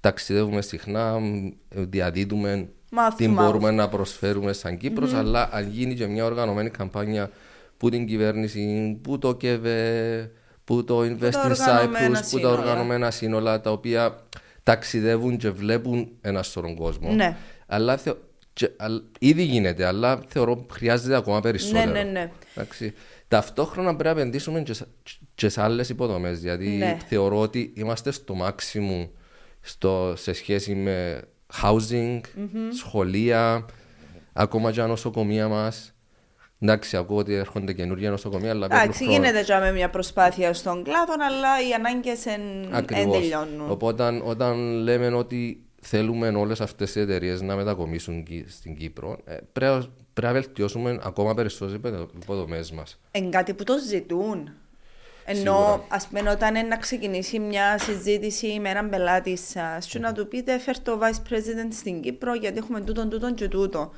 ταξιδεύουμε 0.00 0.62
συχνά, 0.62 1.20
διαδίδουμε 1.68 2.68
τι 3.16 3.28
μπορούμε 3.28 3.70
να 3.70 3.88
προσφέρουμε 3.88 4.52
σαν 4.52 4.76
κυπρο 4.76 5.06
mm-hmm. 5.06 5.14
αλλά 5.14 5.48
αν 5.52 5.68
γίνει 5.68 5.94
και 5.94 6.06
μια 6.06 6.24
οργανωμένη 6.24 6.70
καμπάνια 6.70 7.30
που 7.82 7.88
την 7.90 8.06
κυβέρνηση, 8.06 8.98
που 9.02 9.18
το 9.18 9.34
ΚΕΒΕ, 9.34 10.30
που 10.64 10.84
το 10.84 11.00
Invest 11.00 11.32
in 11.32 11.50
Cyprus, 11.50 12.20
που 12.30 12.40
τα 12.40 12.48
οργανωμένα 12.50 13.10
σύνολα 13.10 13.60
τα 13.60 13.70
οποία 13.70 14.26
ταξιδεύουν 14.62 15.36
και 15.36 15.50
βλέπουν 15.50 16.08
ένα 16.20 16.42
σωρό 16.42 16.74
κόσμο. 16.74 17.12
Ναι. 17.12 17.36
Αλλά 17.66 17.96
θε... 17.96 18.12
και, 18.52 18.70
ήδη 19.18 19.42
γίνεται, 19.42 19.86
αλλά 19.86 20.20
θεωρώ 20.28 20.66
χρειάζεται 20.72 21.16
ακόμα 21.16 21.40
περισσότερο. 21.40 21.92
Ναι, 21.92 22.02
ναι, 22.02 22.10
ναι. 22.10 22.30
Εντάξει. 22.54 22.94
Ταυτόχρονα 23.28 23.96
πρέπει 23.96 24.14
να 24.14 24.20
επενδύσουμε 24.20 24.60
και, 24.60 24.74
και 25.34 25.48
σε 25.48 25.62
άλλες 25.62 25.88
υποδομές. 25.88 26.40
Γιατί 26.40 26.68
ναι. 26.68 26.98
θεωρώ 27.06 27.40
ότι 27.40 27.72
είμαστε 27.76 28.10
στο 28.10 28.36
maximum 28.42 29.08
στο, 29.60 30.14
σε 30.16 30.32
σχέση 30.32 30.74
με 30.74 31.22
housing, 31.62 32.20
mm-hmm. 32.20 32.70
σχολεία, 32.76 33.66
ακόμα 34.32 34.72
και 34.72 34.82
νοσοκομεία 34.82 35.48
μας. 35.48 35.91
Εντάξει, 36.62 36.96
ακούω 36.96 37.18
ότι 37.18 37.34
έρχονται 37.34 37.72
καινούργια 37.72 38.10
νοσοκομεία, 38.10 38.50
αλλά 38.50 38.64
Εντάξει, 38.64 39.04
γίνεται 39.04 39.40
για 39.40 39.60
με 39.60 39.72
μια 39.72 39.90
προσπάθεια 39.90 40.54
στον 40.54 40.82
κλάδο, 40.82 41.12
αλλά 41.12 41.68
οι 41.68 41.72
ανάγκες 41.72 42.22
δεν 42.22 43.10
τελειώνουν. 43.10 43.70
Οπότε, 43.70 44.20
όταν 44.24 44.56
λέμε 44.58 45.06
ότι 45.06 45.62
θέλουμε 45.80 46.28
όλες 46.28 46.60
αυτές 46.60 46.94
οι 46.94 47.00
εταιρείες 47.00 47.40
να 47.40 47.56
μετακομίσουν 47.56 48.24
στην 48.46 48.76
Κύπρο, 48.76 49.18
ε, 49.24 49.36
πρέπει, 49.52 49.88
πρέπει 50.12 50.34
να 50.34 50.40
βελτιώσουμε 50.40 50.98
ακόμα 51.02 51.34
περισσότερε 51.34 51.78
υποδομές 52.22 52.72
μας. 52.72 52.98
Εν 53.10 53.30
κάτι 53.30 53.54
που 53.54 53.64
το 53.64 53.74
ζητούν. 53.88 54.50
Ενώ, 55.24 55.84
ας 55.88 56.06
πούμε, 56.06 56.30
όταν 56.30 56.54
είναι 56.54 56.68
να 56.68 56.76
ξεκινήσει 56.76 57.38
μια 57.38 57.78
συζήτηση 57.78 58.58
με 58.60 58.68
έναν 58.68 58.88
πελάτη 58.88 59.36
σας, 59.36 59.86
και 59.86 59.98
να 59.98 60.12
του 60.12 60.28
πείτε, 60.28 60.58
φέρ 60.58 60.80
το 60.80 60.98
vice 61.02 61.32
president 61.32 61.72
στην 61.72 62.00
Κύπρο, 62.00 62.34
γιατί 62.34 62.58
έχουμε 62.58 62.80
τούτον, 62.80 63.10
τούτον 63.10 63.34
και 63.34 63.48
τούτο. 63.48 63.92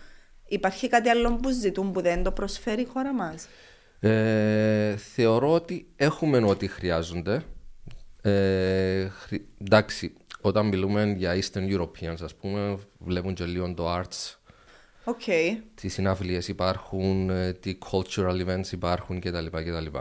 Υπάρχει 0.55 0.89
κάτι 0.89 1.09
άλλο 1.09 1.37
που 1.37 1.51
ζητούν 1.51 1.93
που 1.93 2.01
δεν 2.01 2.23
το 2.23 2.33
προσφέρει 2.33 2.83
η 2.83 2.89
χώρα 2.93 3.13
μας; 3.15 3.49
Ε, 4.01 4.97
θεωρώ 4.97 5.53
ότι 5.53 5.87
έχουμε 5.97 6.39
ό,τι 6.39 6.69
χρειάζονται. 6.69 7.43
Ε, 8.23 9.09
εντάξει, 9.61 10.13
όταν 10.41 10.67
μιλούμε 10.67 11.15
για 11.17 11.35
Eastern 11.35 11.79
Europeans, 11.79 12.17
ας 12.23 12.35
πούμε, 12.35 12.79
βλέπουν 12.99 13.35
και 13.35 13.45
λίγο 13.45 13.75
το 13.75 13.95
arts. 13.95 14.37
Okay. 15.05 15.57
Τι 15.75 15.89
συναυλίες 15.89 16.49
υπάρχουν, 16.49 17.31
ε, 17.31 17.53
τι 17.53 17.79
cultural 17.91 18.47
events 18.47 18.73
υπάρχουν 18.73 19.21
κτλ. 19.21 19.47
κτλ. 19.51 19.99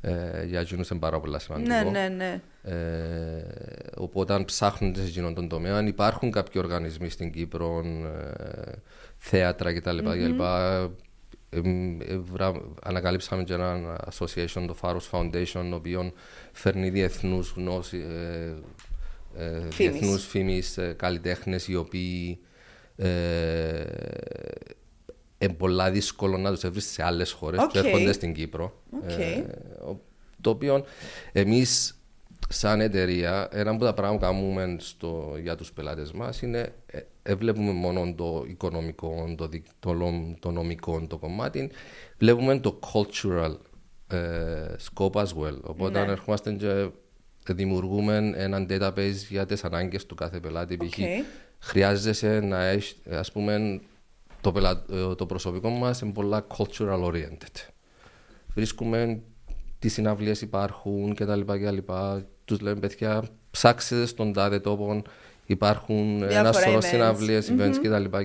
Ε, 0.00 0.44
για 0.44 0.60
εκείνους 0.60 0.90
είναι 0.90 1.00
πάρα 1.00 1.20
πολύ 1.20 1.40
σημαντικό. 1.40 1.74
Ναι, 1.74 1.90
ναι, 1.90 2.08
ναι. 2.08 2.40
Ε, 2.62 3.44
οπότε 3.96 4.32
αν 4.32 4.44
ψάχνουν 4.44 4.94
σε 4.94 5.02
εκείνον 5.02 5.34
τον 5.34 5.48
τομέα, 5.48 5.86
υπάρχουν 5.86 6.30
κάποιοι 6.30 6.62
οργανισμοί 6.64 7.08
στην 7.08 7.32
Κύπρο, 7.32 7.82
ε, 7.84 8.72
θέατρα 9.26 9.72
κτλ. 9.72 9.98
Mm-hmm. 10.04 10.80
ανακαλύψαμε 12.82 13.44
και 13.44 13.52
ένα 13.52 14.00
association, 14.10 14.64
το 14.66 14.76
Faros 14.80 15.10
Foundation, 15.10 15.66
το 15.70 15.76
οποίο 15.76 16.12
φέρνει 16.52 16.90
διεθνούς 16.90 17.52
γνώση, 17.56 18.04
ε, 18.08 18.54
ε, 19.44 19.58
διεθνούς 19.58 20.26
φήμης 20.26 20.78
ε, 20.78 20.94
καλλιτέχνες 20.98 21.68
οι 21.68 21.74
οποίοι 21.74 22.38
ε, 22.96 23.84
είναι 25.38 25.52
πολλά 25.52 25.90
δύσκολο 25.90 26.38
να 26.38 26.50
τους 26.50 26.68
βρει 26.68 26.80
σε 26.80 27.02
άλλες 27.02 27.32
χώρες 27.32 27.60
okay. 27.60 27.68
που 27.72 27.78
έρχονται 27.78 28.12
στην 28.12 28.32
Κύπρο. 28.32 28.82
Okay. 29.06 29.20
Ε, 29.20 29.44
το 30.40 30.50
οποίο 30.50 30.84
εμείς, 31.32 31.98
σαν 32.48 32.80
εταιρεία, 32.80 33.48
ένα 33.52 33.70
από 33.70 33.84
τα 33.84 33.94
πράγματα 33.94 34.28
που 34.28 34.34
κάνουμε 34.34 34.76
στο, 34.80 35.36
για 35.42 35.56
τους 35.56 35.72
πελάτες 35.72 36.12
μας 36.12 36.42
είναι 36.42 36.72
ε, 37.26 37.32
ε, 37.32 37.34
βλέπουμε 37.34 37.72
μόνο 37.72 38.14
το 38.14 38.44
οικονομικό, 38.48 39.34
το, 39.36 39.48
το, 39.78 39.96
το 40.38 40.50
νομικό 40.50 41.06
το 41.08 41.18
κομμάτι, 41.18 41.70
βλέπουμε 42.18 42.58
το 42.58 42.78
cultural 42.92 43.56
ε, 44.08 44.74
scope 44.84 45.12
as 45.12 45.26
well. 45.26 45.60
Οπότε, 45.62 46.04
ναι. 46.04 46.12
ερχόμαστε 46.12 46.52
και 46.52 47.52
δημιουργούμε 47.52 48.32
ένα 48.36 48.66
database 48.68 49.14
για 49.28 49.46
τις 49.46 49.64
ανάγκες 49.64 50.06
του 50.06 50.14
κάθε 50.14 50.40
πελάτη. 50.40 50.78
Okay. 50.80 51.24
Χρειάζεσαι 51.58 52.40
να 52.40 52.64
έχεις, 52.64 52.96
ας 53.10 53.32
πούμε, 53.32 53.80
το, 54.40 54.52
πελα... 54.52 54.84
Ε, 54.90 55.14
το 55.14 55.26
προσωπικό 55.26 55.68
μας 55.68 56.00
είναι 56.00 56.12
πολλά 56.12 56.46
cultural 56.56 57.04
oriented. 57.04 57.68
Βρίσκουμε 58.54 59.22
τι 59.78 59.88
συναυλίες 59.88 60.40
υπάρχουν 60.40 61.14
κτλ. 61.14 61.40
Τους 62.44 62.60
λέμε 62.60 62.80
παιδιά, 62.80 63.24
ψάξετε 63.50 64.06
στον 64.06 64.32
τάδε 64.32 64.60
τόπο. 64.60 65.02
Υπάρχουν 65.46 66.22
ένα 66.22 66.52
σωρό 66.52 66.80
συναυλίες, 66.80 67.52
events 67.58 67.74
κτλ. 67.82 68.18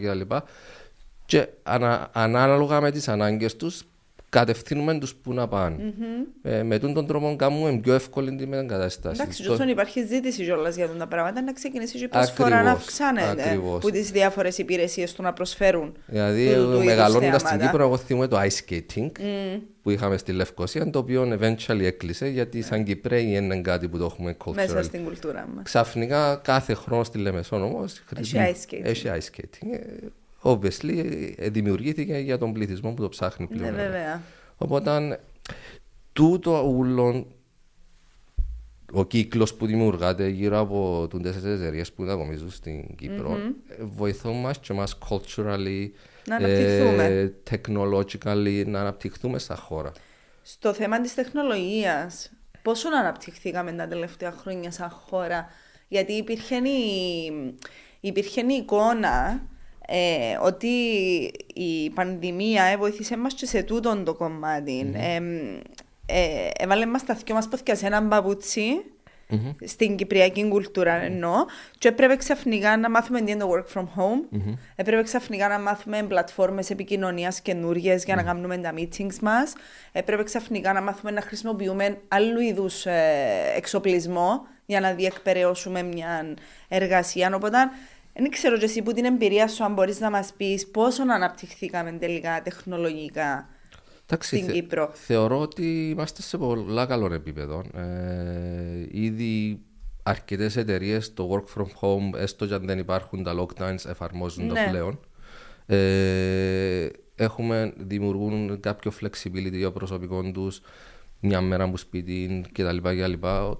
Και 1.26 1.48
ανα, 1.64 2.10
ανάλογα 2.14 2.82
με 2.82 2.92
τις 2.92 3.08
ανάγκες 3.08 3.56
τους, 3.56 3.84
κατευθύνουμε 4.30 5.00
τους 5.00 5.16
που 5.16 5.34
να 5.34 5.48
πάνε. 5.48 5.94
Ε, 6.42 6.64
με 6.64 6.78
τον 6.80 7.08
τρόπο 7.08 7.36
κάνουμε 7.36 7.80
πιο 7.80 7.94
εύκολη 7.94 8.36
την 8.36 8.48
μετακατάσταση. 8.48 9.22
Εντάξει, 9.22 9.44
το... 9.44 9.64
υπάρχει 9.68 10.06
ζήτηση 10.06 10.44
κιόλας 10.44 10.76
για 10.76 10.88
τα 10.88 11.08
πράγματα 11.08 11.42
να 11.42 11.54
ξεκινήσει 11.54 12.04
η 12.04 12.08
προσφορά 12.08 12.64
να 12.64 12.72
αυξάνεται 12.72 13.44
ακριβώς. 13.44 13.82
που 13.82 13.90
τις 13.92 14.12
διάφορες 14.12 14.58
υπηρεσίες 14.58 15.14
του 15.14 15.22
να 15.22 15.34
προσφέρουν. 15.34 15.98
Δηλαδή, 16.06 16.56
μεγαλώνοντας 16.86 17.42
στην 17.42 17.60
Κύπρο, 17.60 17.84
εγώ 17.84 17.98
θυμούμαι 17.98 18.28
το 18.28 18.40
ice 18.40 18.70
skating 18.70 19.12
mm. 19.20 19.62
που 19.82 19.90
είχαμε 19.90 20.18
στη 20.18 20.32
Λευκοσία, 20.32 20.90
το 20.90 21.00
οποίο 21.00 21.38
eventually 21.42 21.82
έκλεισε 21.82 22.28
γιατί 22.28 22.62
σαν 22.62 22.84
Κυπρέοι 22.84 23.34
είναι 23.34 23.62
κάτι 23.62 23.88
που 23.88 23.98
το 23.98 24.06
έχουμε 24.06 24.38
cultural. 24.46 24.54
Μέσα 24.56 24.84
στην 24.84 25.04
κουλτούρα 25.04 25.48
μας. 25.56 25.64
Ξαφνικά 25.64 26.42
κάθε 26.44 26.74
χρόνο 26.74 27.04
στη 27.04 27.18
Λεμεσόν 27.18 27.64
όμως. 27.64 28.04
Έχει 28.18 28.36
ice 28.38 28.74
skating. 28.74 28.82
Έχει 28.84 29.08
ice 29.08 29.38
skating. 29.38 29.80
Ε, 30.44 30.50
obviously 30.52 31.34
ε, 31.38 31.50
δημιουργήθηκε 31.50 32.18
για 32.18 32.38
τον 32.38 32.54
πληθυσμό 32.54 32.94
που 32.94 33.02
το 33.02 33.10
ψάχνει 33.10 33.48
ναι, 33.50 33.58
πλέον. 33.58 33.76
Ναι, 33.76 33.82
βέβαια. 33.82 34.22
Οπότε 34.58 35.20
τούτο 36.14 36.74
ούλον 36.76 37.26
ο 38.92 39.06
κύκλος 39.06 39.54
που 39.54 39.66
δημιουργάται 39.66 40.28
γύρω 40.28 40.60
από 40.60 41.08
τι 41.22 41.30
εταιρείες 41.30 41.92
που 41.92 42.02
μετακομίζουν 42.02 42.52
στην 42.52 42.96
Κύπρο 42.96 43.38
mm-hmm. 43.38 43.76
βοηθούν 43.80 44.40
μας 44.40 44.60
και 44.60 44.74
μας 44.74 44.98
culturally, 45.10 45.90
να 46.28 46.36
αναπτυχθούμε. 46.36 47.06
Ε, 47.06 47.34
technologically, 47.52 48.64
να 48.66 48.80
αναπτυχθούμε 48.80 49.40
στα 49.40 49.56
χώρα. 49.56 49.92
Στο 50.42 50.74
θέμα 50.74 51.02
της 51.02 51.14
τεχνολογίας, 51.14 52.32
πόσο 52.62 52.88
αναπτυχθήκαμε 53.00 53.72
τα 53.72 53.88
τελευταία 53.88 54.32
χρόνια 54.32 54.72
σαν 54.72 54.90
χώρα, 54.90 55.48
γιατί 55.88 56.14
υπήρχε 56.14 56.56
η, 56.56 57.32
υπήρχε 58.00 58.42
η 58.42 58.54
εικόνα 58.54 59.42
ε, 59.92 60.38
ότι 60.42 60.68
η 61.54 61.90
πανδημία 61.90 62.76
βοήθησε 62.80 63.18
μας 63.18 63.34
και 63.34 63.46
σε 63.46 63.64
τούτον 63.64 64.04
το 64.04 64.14
κομμάτι. 64.14 64.92
Mm-hmm. 64.94 65.62
Ε, 66.06 66.50
έβαλε 66.58 66.86
μας 66.86 67.06
τα 67.06 67.14
δυο 67.26 67.36
μας 67.36 67.48
πόθηκια 67.48 67.76
σε 67.76 67.86
έναν 67.86 68.08
παπούτσι 68.08 68.84
mm-hmm. 69.30 69.56
στην 69.66 69.96
κυπριακή 69.96 70.48
κουλτούρα 70.48 70.94
εννοώ 70.94 71.46
και 71.78 71.88
έπρεπε 71.88 72.16
ξαφνικά 72.16 72.78
να 72.78 72.90
μάθουμε 72.90 73.22
τι 73.22 73.32
είναι 73.32 73.44
το 73.44 73.50
work 73.52 73.78
from 73.78 73.84
home 73.84 74.36
mm-hmm. 74.36 74.54
έπρεπε 74.76 75.04
ξαφνικά 75.04 75.48
να 75.48 75.60
μάθουμε 75.60 76.04
πλατφόρμες 76.04 76.70
επικοινωνίας 76.70 77.42
καινούριες 77.42 78.04
για 78.04 78.16
να 78.16 78.24
κάνουμε 78.24 78.58
τα 78.58 78.74
meetings 78.78 79.20
μας 79.22 79.54
έπρεπε 79.92 80.24
ξαφνικά 80.24 80.74
να 80.74 80.82
μάθουμε 80.82 81.12
να 81.12 81.22
χρησιμοποιούμε 81.22 81.98
άλλου 82.08 82.40
είδους 82.40 82.86
ε, 82.86 83.54
εξοπλισμό 83.56 84.48
για 84.66 84.80
να 84.80 84.94
διεκπαιρεώσουμε 84.94 85.84
μια 85.84 86.34
εργασία 86.68 87.36
οπότε 87.36 87.58
δεν 88.14 88.30
ξέρω 88.30 88.58
και 88.58 88.66
εσύ 88.66 88.82
που 88.82 88.94
την 88.94 89.06
εμπειρία 89.06 89.48
σου 89.48 89.64
αν 89.64 89.74
μπορείς 89.74 90.00
να 90.00 90.10
μας 90.10 90.34
πεις 90.38 90.68
πόσο 90.68 91.02
αναπτυχθήκαμε 91.02 91.92
τελικά 91.92 92.42
τεχνολογικά 92.42 93.50
Εντάξει, 94.12 94.38
στην 94.38 94.52
Κύπρο. 94.52 94.92
θεωρώ 94.94 95.40
ότι 95.40 95.90
είμαστε 95.90 96.22
σε 96.22 96.38
πολλά 96.38 96.86
καλό 96.86 97.14
επίπεδο. 97.14 97.64
Ε, 97.74 98.88
ήδη 98.92 99.60
αρκετές 100.04 100.58
εταιρείες 100.58 101.14
το 101.14 101.30
work 101.32 101.58
from 101.58 101.66
home, 101.66 102.20
έστω 102.20 102.46
και 102.46 102.54
αν 102.54 102.66
δεν 102.66 102.80
υπάρχουν 102.80 103.24
τα 103.24 103.34
lockdowns, 103.40 103.86
εφαρμόζουν 103.90 104.46
ναι. 104.46 104.54
το 104.54 104.70
πλέον. 104.70 105.00
Ε, 105.66 106.90
έχουμε, 107.16 107.74
δημιουργούν 107.78 108.60
κάποιο 108.60 108.92
flexibility 109.02 109.54
για 109.54 109.72
προσωπικών 109.72 110.34
τους 110.34 110.62
μια 111.20 111.42
μέρα 111.42 111.66
μου 111.66 111.78
σπίτι 111.78 112.46
κτλ. 112.52 112.78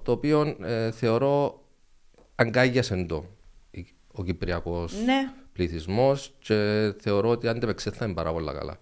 Το 0.02 0.12
οποίο 0.12 0.56
ε, 0.62 0.90
θεωρώ 0.90 1.64
αγκάγιασε 2.34 3.04
το 3.04 3.24
ο 4.12 4.24
κυπριακός 4.24 4.92
ναι. 5.04 5.32
πληθυσμός 5.52 6.34
και 6.38 6.92
θεωρώ 7.00 7.28
ότι 7.28 7.48
αντεπεξέλθαμε 7.48 8.14
πάρα 8.14 8.32
πολύ 8.32 8.52
καλά. 8.52 8.78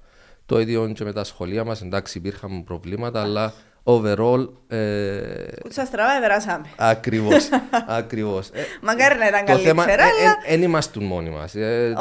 Το 0.47 0.61
ίδιο 0.61 0.92
και 0.92 1.04
με 1.04 1.12
τα 1.12 1.25
σχολεία 1.25 1.64
μας, 1.64 1.82
εντάξει, 1.82 2.18
υπήρχαν 2.18 2.64
προβλήματα, 2.64 3.23
αλλά 3.23 3.52
overall. 3.85 4.49
Ε... 4.68 5.61
Κούτσα 5.62 5.85
στραβά, 5.85 6.20
περάσαμε. 6.20 6.66
Ακριβώς. 6.76 7.49
ακριβώς. 8.00 8.49
Ε, 8.49 8.64
Μακάρι 8.82 9.18
να 9.18 9.28
ήταν 9.28 9.44
καλύτερα. 9.44 9.75
Το 9.75 9.85
θέμα 9.85 9.97
δεν 10.49 10.62
είμαστε 10.62 11.00
μόνοι 11.00 11.30
μας. 11.30 11.54
Ε, 11.54 11.94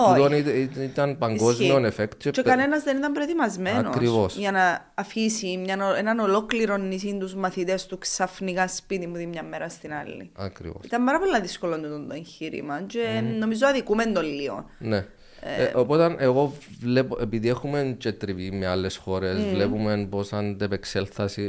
ήταν 0.80 1.18
παγκόσμιο 1.18 1.86
εφέκτ. 1.86 2.22
Και, 2.22 2.30
και 2.30 2.42
κανένας 2.42 2.84
δεν 2.84 2.98
ήταν 2.98 3.12
προετοιμασμένος 3.12 4.36
για 4.36 4.52
να 4.52 4.92
αφήσει 4.94 5.58
μια, 5.58 5.78
έναν 5.98 6.20
ολόκληρο 6.20 6.78
νησί 6.78 7.18
τους 7.20 7.36
μαθητές 7.36 7.86
του 7.86 7.98
ξαφνικά 7.98 8.68
σπίτι 8.68 9.08
μου 9.08 9.16
τη 9.18 9.26
μια 9.26 9.44
μέρα 9.44 9.70
στην 9.70 9.94
άλλη. 9.94 10.32
Ακριβώς. 10.36 10.82
Ήταν 10.86 11.06
πάρα 11.06 11.20
πολύ 11.20 11.42
δύσκολο 11.42 11.80
το 11.80 12.14
εγχείρημα 12.14 12.82
και 12.82 13.00
mm. 13.20 13.38
νομίζω 13.40 13.68
αδικούμε 13.68 14.06
το 14.06 14.22
λίγο. 14.22 14.66
Ναι. 14.78 15.06
Ε, 15.42 15.72
οπότε 15.76 16.16
εγώ 16.18 16.54
βλέπω, 16.80 17.18
επειδή 17.22 17.50
έχουμε 17.50 17.96
και 17.98 18.12
τριβή 18.12 18.52
με 18.52 18.68
άλλες 18.68 18.98
χώρες, 18.98 19.38
mm. 19.40 19.54
βλέπουμε 19.54 20.08
πώς 20.10 20.34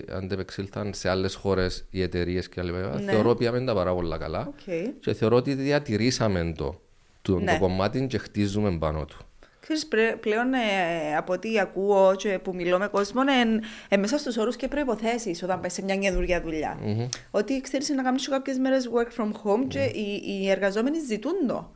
αντεπεξήλθαν 0.09 0.94
σε 0.94 1.09
άλλες 1.09 1.35
χώρες 1.35 1.85
οι 1.90 2.03
εταιρείες 2.03 2.48
και 2.48 2.61
άλλα. 2.61 2.98
Ναι. 3.01 3.12
Θεωρώ 3.12 3.29
ότι 3.29 3.38
πήγαμε 3.38 3.64
τα 3.64 3.74
πάρα 3.74 3.94
πολύ 3.94 4.18
καλά. 4.18 4.53
Okay. 4.53 4.90
Και 5.01 5.12
θεωρώ 5.12 5.37
ότι 5.37 5.55
διατηρήσαμε 5.55 6.53
το, 6.57 6.81
το, 7.22 7.38
ναι. 7.38 7.53
το 7.53 7.59
κομμάτι 7.59 8.07
και 8.07 8.18
χτίζουμε 8.18 8.79
πάνω 8.79 9.05
του. 9.05 9.16
Ξέρεις, 9.61 9.88
πλέον 10.20 10.53
ε, 10.53 11.16
από 11.16 11.33
ό,τι 11.33 11.59
ακούω 11.61 12.14
και 12.16 12.38
που 12.42 12.55
μιλώ 12.55 12.79
με 12.79 12.87
κόσμο, 12.87 13.22
είναι 13.22 13.61
ε, 13.88 13.96
μέσα 13.96 14.18
στους 14.18 14.37
όρους 14.37 14.57
και 14.57 14.68
προποθέσει 14.68 15.37
όταν 15.42 15.61
πας 15.61 15.72
σε 15.72 15.83
μια 15.83 15.96
καινούργια 15.96 16.40
δουλειά. 16.42 16.79
Mm-hmm. 16.85 17.09
Ότι 17.31 17.61
ξέρεις 17.61 17.88
να 17.88 18.03
κάνεις 18.03 18.29
κάποιες 18.29 18.59
μέρες 18.59 18.90
work 18.94 19.22
from 19.22 19.29
home 19.29 19.62
mm-hmm. 19.62 19.68
και 19.68 19.83
οι, 19.83 20.22
οι 20.27 20.51
εργαζόμενοι 20.51 20.98
ζητούν 20.98 21.46
το. 21.46 21.70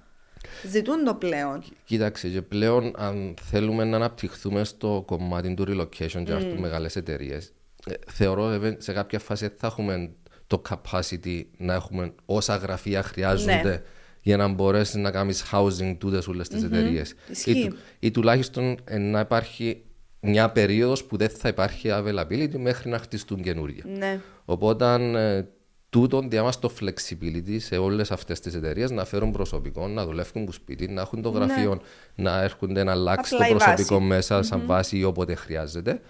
Ζητούν 0.69 1.05
το 1.05 1.15
πλέον. 1.15 1.63
Κοίταξε, 1.85 2.29
και 2.29 2.43
πλέον 2.43 2.93
αν 2.97 3.35
θέλουμε 3.43 3.85
να 3.85 3.97
αναπτυχθούμε 3.97 4.65
στο 4.65 5.03
κομμάτι 5.07 5.55
του 5.55 5.65
relocation 5.69 6.23
και 6.25 6.35
mm. 6.35 6.55
μεγάλες 6.59 6.97
εταιρείες, 6.97 7.53
ε, 7.87 7.93
θεωρώ 8.07 8.61
σε 8.79 8.93
κάποια 8.93 9.19
φάση 9.19 9.53
θα 9.57 9.67
έχουμε 9.67 10.11
το 10.47 10.63
capacity 10.69 11.43
να 11.57 11.75
έχουμε 11.75 12.13
όσα 12.25 12.57
γραφεία 12.57 13.03
χρειάζονται 13.03 13.63
ναι. 13.63 13.83
για 14.21 14.37
να 14.37 14.49
μπορέσεις 14.49 14.95
να 14.95 15.11
κάνεις 15.11 15.45
housing 15.53 15.97
τούτες 15.99 16.29
όλες 16.29 16.49
τις 16.49 16.63
mm-hmm. 16.63 16.73
εταιρείες. 16.73 17.15
Ή, 17.45 17.73
ή, 17.99 18.11
τουλάχιστον 18.11 18.79
ε, 18.85 18.99
να 18.99 19.21
υπάρχει 19.21 19.83
μια 20.21 20.51
περίοδος 20.51 21.05
που 21.05 21.17
δεν 21.17 21.29
θα 21.29 21.49
υπάρχει 21.49 21.89
availability 21.93 22.57
μέχρι 22.57 22.91
να 22.91 22.99
χτιστούν 22.99 23.43
καινούργια. 23.43 23.85
Ναι. 23.87 24.21
Οπότε 24.45 24.95
ε, 24.95 25.45
τούτον 25.93 26.31
διάμαστε 26.31 26.67
το 26.67 26.75
flexibility 26.81 27.57
σε 27.59 27.77
όλες 27.77 28.11
αυτές 28.11 28.41
τις 28.41 28.55
εταιρείες 28.55 28.91
να 28.91 29.05
φέρουν 29.05 29.33
προσωπικό, 29.33 29.89
να 29.89 30.05
δουλεύουν 30.05 30.45
που 30.45 30.53
σπίτι, 30.53 30.89
να 30.89 31.01
έχουν 31.01 31.23
το 31.23 31.31
ναι. 31.31 31.39
γραφείο, 31.39 31.81
να 32.15 32.43
έρχονται 32.43 32.85
να 32.85 32.93
αλλάξει 32.93 33.37
το 33.37 33.45
προσωπικό 33.49 33.95
βάση. 33.95 34.07
μέσα 34.07 34.43
σαν 34.43 34.61
mm-hmm. 34.61 34.67
βάση 34.67 34.97
ή 34.99 35.05
όποτε 35.05 35.35
χρειάζεται. 35.35 36.01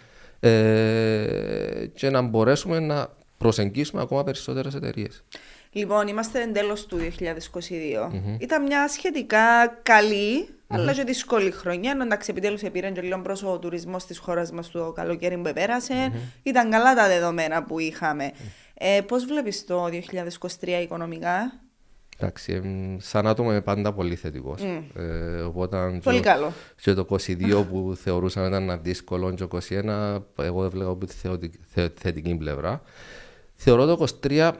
Ε, 0.40 1.86
και 1.94 2.10
να 2.10 2.20
μπορέσουμε 2.20 2.80
να 2.80 3.08
προσεγγίσουμε 3.38 4.02
ακόμα 4.02 4.24
περισσότερες 4.24 4.74
εταιρείες. 4.74 5.24
Λοιπόν, 5.72 6.08
είμαστε 6.08 6.42
εντέλος 6.42 6.86
του 6.86 6.98
2022. 6.98 7.28
Mm-hmm. 7.28 8.36
Ήταν 8.38 8.62
μια 8.62 8.88
σχετικά 8.88 9.66
καλή, 9.82 10.46
mm-hmm. 10.48 10.74
αλλά 10.74 10.92
και 10.92 11.04
δύσκολη 11.04 11.50
χρονιά. 11.50 11.90
Ενώ 11.90 12.02
εντάξει, 12.02 12.30
επιτέλους 12.30 12.62
επήρε 12.62 12.90
και 12.90 13.00
λίγο 13.00 13.20
προ 13.20 13.36
ο 13.44 13.58
τουρισμός 13.58 14.06
της 14.06 14.18
χώρας 14.18 14.52
μας 14.52 14.70
το 14.70 14.92
καλοκαίρι 14.92 15.36
που 15.36 15.52
πέρασε. 15.54 16.12
Ήταν 16.42 16.70
καλά 16.70 16.94
τα 16.94 17.08
δεδομένα 17.08 17.62
που 17.62 17.78
είχαμε. 17.78 18.32
Ε, 18.84 19.00
Πώς 19.00 19.24
βλέπεις 19.24 19.64
το 19.64 19.84
2023 19.84 20.82
οικονομικά, 20.82 21.62
Εντάξει, 22.18 22.62
σαν 22.98 23.26
άτομο 23.26 23.50
είμαι 23.50 23.60
πάντα 23.60 23.92
πολύ 23.92 24.14
θετικός. 24.14 24.60
Mm. 24.64 25.00
Ε, 25.00 25.40
οπότε 25.40 26.00
πολύ 26.02 26.16
και, 26.16 26.22
καλό. 26.22 26.52
Και 26.80 26.94
το 26.94 27.06
22 27.08 27.64
που 27.70 27.94
θεωρούσαμε 27.96 28.46
ήταν 28.46 28.80
δύσκολο, 28.82 29.34
και 29.34 29.46
το 29.46 29.58
21 29.68 30.22
εγώ 30.36 30.64
έβλεπα 30.64 30.90
από 30.90 31.06
τη 31.06 31.14
θετική 31.94 32.34
πλευρά. 32.34 32.82
Θεωρώ 33.54 33.96
το 33.96 34.06
23 34.22 34.52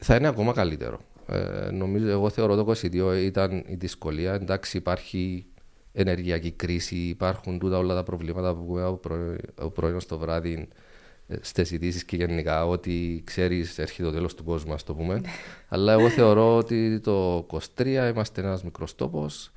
θα 0.00 0.16
είναι 0.16 0.28
ακόμα 0.28 0.52
καλύτερο. 0.52 1.00
Ε, 1.26 1.70
νομίζω, 1.70 2.08
εγώ 2.08 2.30
θεωρώ 2.30 2.64
το 2.64 2.72
22 2.82 3.16
ήταν 3.22 3.64
η 3.66 3.74
δυσκολία. 3.74 4.34
Εντάξει, 4.34 4.76
υπάρχει 4.76 5.46
ενεργειακή 5.92 6.50
κρίση, 6.50 6.96
υπάρχουν 6.96 7.58
τούτα 7.58 7.78
όλα 7.78 7.94
τα 7.94 8.02
προβλήματα 8.02 8.54
που 8.54 8.78
έχουμε 8.78 9.36
από 9.54 9.70
πρωί 9.70 10.00
στο 10.00 10.18
βράδυ 10.18 10.68
στις 11.40 11.70
ειδήσεις 11.70 12.04
και 12.04 12.16
γενικά 12.16 12.66
ότι 12.66 13.22
ξέρεις, 13.24 13.78
έρχεται 13.78 14.08
το 14.08 14.14
τέλος 14.14 14.34
του 14.34 14.44
κόσμου, 14.44 14.72
ας 14.72 14.82
το 14.82 14.94
πούμε. 14.94 15.20
Αλλά 15.68 15.92
εγώ 15.92 16.08
θεωρώ 16.08 16.56
ότι 16.56 17.00
το 17.00 17.46
23 17.76 18.08
είμαστε 18.10 18.40
ένας 18.40 18.64
μικρός 18.64 18.94
τόπος. 18.94 19.52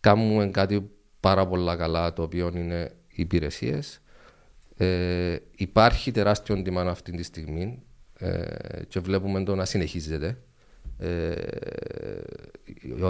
Κάνουμε 0.00 0.46
κάτι 0.46 0.90
πάρα 1.20 1.46
πολύ 1.46 1.76
καλά, 1.76 2.12
το 2.12 2.22
οποίο 2.22 2.52
είναι 2.54 2.92
οι 3.08 3.22
υπηρεσίες. 3.22 4.00
Ε, 4.76 5.36
υπάρχει 5.56 6.10
τεράστιο 6.10 6.62
demand 6.66 6.86
αυτή 6.86 7.12
τη 7.12 7.22
στιγμή 7.22 7.82
ε, 8.18 8.44
και 8.88 9.00
βλέπουμε 9.00 9.42
το 9.42 9.54
να 9.54 9.64
συνεχίζεται 9.64 10.38
ε, 10.98 11.34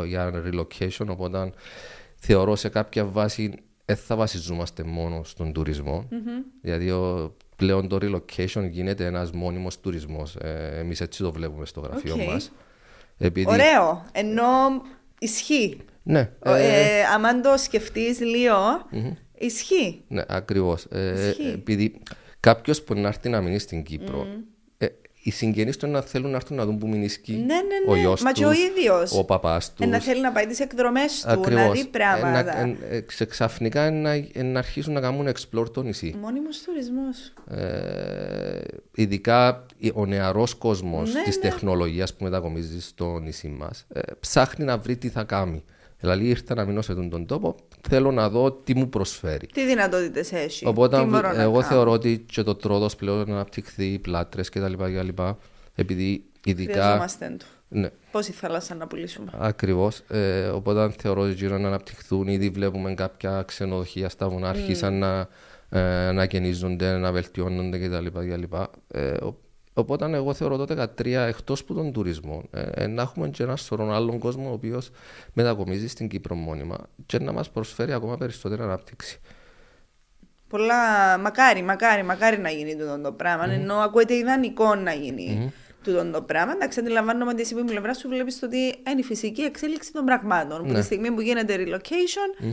για 0.07 0.42
relocation. 0.46 1.07
Οπότε 1.09 1.53
θεωρώ 2.16 2.57
σε 2.57 2.68
κάποια 2.68 3.05
βάση 3.05 3.55
δεν 3.90 3.99
θα 3.99 4.16
βασιζόμαστε 4.16 4.83
μόνο 4.83 5.25
στον 5.25 5.53
τουρισμό. 5.53 6.09
Mm-hmm. 6.11 6.44
Γιατί 6.62 6.90
ο, 6.90 7.37
πλέον 7.61 7.88
το 7.88 7.99
relocation 8.01 8.68
γίνεται 8.70 9.05
ένας 9.05 9.31
μόνιμος 9.31 9.81
τουρισμός. 9.81 10.37
Ε, 10.37 10.79
Εμείς 10.79 11.01
έτσι 11.01 11.23
το 11.23 11.33
βλέπουμε 11.33 11.66
στο 11.66 11.81
γραφείο 11.81 12.16
okay. 12.16 12.27
μας. 12.27 12.53
Επειδή... 13.18 13.51
Ωραίο. 13.51 14.05
Ενώ 14.12 14.46
ισχύει. 15.18 15.81
Ναι. 16.03 16.31
Ε, 16.42 16.53
ε, 16.53 17.03
αν 17.05 17.42
το 17.42 17.57
σκεφτείς 17.57 18.20
λίγο, 18.20 18.87
mm-hmm. 18.92 19.16
Ισχύει. 19.38 20.05
Ναι, 20.09 20.23
ακριβώς. 20.29 20.85
Ε, 20.85 21.35
επειδή 21.53 22.01
κάποιος 22.40 22.83
που 22.83 22.94
να 22.94 23.09
έρθει 23.09 23.29
να 23.29 23.40
μείνει 23.40 23.59
στην 23.59 23.83
Κύπρο, 23.83 24.20
ε, 24.20 24.44
οι 25.22 25.30
συγγενείς 25.30 25.76
του 25.76 25.87
να 25.87 26.00
θέλουν 26.00 26.30
να 26.30 26.37
έρθουν 26.37 26.56
να 26.56 26.64
δουν 26.64 26.78
που 26.78 26.88
μηνίσκει 26.88 27.33
Ναι, 27.33 27.44
ναι, 27.54 27.61
ο 27.88 27.94
ναι. 27.94 28.00
γιος 28.00 28.22
Μα 28.22 28.33
και 28.33 28.44
ο 28.46 28.52
ίδιος. 28.52 29.12
ο 29.18 29.24
παπάς 29.24 29.72
του. 29.74 29.88
να 29.88 29.98
θέλει 30.00 30.20
να 30.20 30.33
πάει 30.33 30.46
τις 30.46 30.61
εκδρομές 30.61 31.20
του, 31.26 31.30
Ακριβώς. 31.30 31.62
να 31.66 31.70
δει 31.70 31.85
πράγματα. 31.85 32.38
Ε, 32.59 32.64
να- 32.64 32.76
ε, 32.90 32.96
ε, 32.96 33.00
ξε- 33.00 33.28
ξαφνικά 33.28 33.90
να, 33.90 34.11
ε, 34.12 34.42
να 34.42 34.59
αρχίσουν 34.59 34.92
να 34.92 35.00
κάνουν 35.00 35.28
explore 35.28 35.72
το 35.72 35.83
νησί. 35.83 36.14
Μόνιμος 36.20 36.62
τουρισμός. 36.62 37.33
Ε, 37.50 38.61
ειδικά 38.94 39.66
ο 39.94 40.06
νεαρός 40.06 40.54
κόσμος 40.54 41.12
Ναι, 41.14 41.22
της 41.22 41.37
ναι. 41.37 41.42
τεχνολογίας 41.42 42.14
που 42.14 42.24
μετακομίζει 42.24 42.80
στο 42.80 43.18
νησί 43.18 43.48
μας 43.48 43.87
ε, 43.92 44.00
ψάχνει 44.20 44.64
να 44.64 44.78
βρει 44.78 44.96
τι 44.96 45.09
θα 45.09 45.22
κάνει. 45.22 45.64
Δηλαδή 46.01 46.29
ήρθα 46.29 46.55
να 46.55 46.65
μείνω 46.65 46.83
σε 46.83 46.93
αυτόν 46.93 47.11
τον 47.11 47.27
τόπο, 47.27 47.55
θέλω 47.89 48.11
να 48.11 48.29
δω 48.29 48.53
τι 48.53 48.75
μου 48.75 48.89
προσφέρει. 48.89 49.47
Τι 49.47 49.67
δυνατότητες 49.67 50.33
έχει. 50.33 50.67
Οπότε 50.67 50.97
τι 50.99 51.05
μπορώ 51.05 51.33
να 51.33 51.43
εγώ 51.43 51.53
κάνω. 51.53 51.63
θεωρώ 51.67 51.91
ότι 51.91 52.25
και 52.33 52.43
το 52.43 52.55
τρόδος 52.55 52.97
πλέον 52.97 53.29
να 53.29 53.35
αναπτυχθεί, 53.35 53.85
οι 53.93 53.99
πλάτρες 53.99 54.49
κτλ. 54.49 54.73
κτλ. 54.73 55.09
Επειδή 55.75 56.25
ειδικά. 56.45 56.73
Χρειαζόμαστε 56.73 57.37
του. 57.39 57.47
Ναι, 57.73 57.89
Πόση 58.11 58.33
θάλασσα 58.33 58.75
να 58.75 58.87
πουλήσουμε. 58.87 59.31
Ακριβώς. 59.39 60.03
Ε, 60.09 60.47
οπότε 60.47 60.95
θεωρώ 60.99 61.21
ότι 61.23 61.33
γύρω 61.33 61.59
να 61.59 61.69
αναπτυχθούν. 61.69 62.29
Ήδη 62.29 62.49
βλέπουμε 62.49 62.95
κάποια 62.95 63.43
ξενοδοχεία 63.47 64.09
στα 64.09 64.29
βουνά 64.29 64.49
άρχισαν 64.49 64.99
να, 64.99 65.19
ε, 65.69 65.79
να 65.81 66.09
ανακαινίζονται, 66.09 66.97
να 66.97 67.13
βελτιώνονται 67.13 67.79
κτλ. 67.79 68.07
κτλ. 68.07 68.43
Ε, 68.89 69.11
ο- 69.11 69.37
οπότε 69.81 70.11
εγώ 70.12 70.35
θεωρώ 70.35 70.57
το 70.57 70.88
13 70.99 71.07
εκτός 71.07 71.64
που 71.64 71.75
τον 71.75 71.93
τουρισμό 71.93 72.43
ε, 72.51 72.62
ε, 72.75 72.87
να 72.87 73.03
έχουμε 73.03 73.29
και 73.29 73.43
ένα 73.43 73.57
σωρό 73.57 73.93
άλλον 73.93 74.19
κόσμο 74.19 74.49
ο 74.49 74.53
οποίος 74.53 74.90
μετακομίζει 75.33 75.88
στην 75.88 76.09
Κύπρο 76.09 76.35
μόνιμα 76.35 76.77
και 77.07 77.19
να 77.19 77.33
μας 77.33 77.51
προσφέρει 77.51 77.93
ακόμα 77.93 78.16
περισσότερη 78.16 78.62
ανάπτυξη. 78.62 79.21
Πολλά, 80.49 81.19
μακάρι, 81.19 81.62
μακάρι, 81.62 82.03
μακάρι 82.03 82.38
να 82.38 82.51
γίνει 82.51 82.77
τούτο 82.77 83.01
το 83.01 83.12
πράγμα. 83.12 83.45
Ενώ 83.45 83.75
ακούεται 83.75 84.14
ιδανικό 84.14 84.75
να 84.75 84.93
γίνει 84.93 85.53
τούτο 85.85 86.11
το 86.11 86.23
πράγμα. 86.23 86.53
Εντάξει, 86.53 86.81
αντιλαμβάνομαι 86.81 87.31
ότι 87.31 87.40
εσύ 87.40 87.53
από 87.53 87.62
την 87.62 87.71
πλευρά 87.71 87.95
σου 87.95 88.09
βλέπεις 88.09 88.43
ότι 88.43 88.57
είναι 88.57 89.01
η 89.01 89.03
φυσική 89.03 89.43
εξέλιξη 89.43 89.93
των 89.93 90.05
πραγμάτων. 90.05 90.66
Που 90.66 90.73
τη 90.73 90.83
στιγμή 90.83 91.11
που 91.11 91.21
γίνεται 91.21 91.57
relocation, 91.59 92.45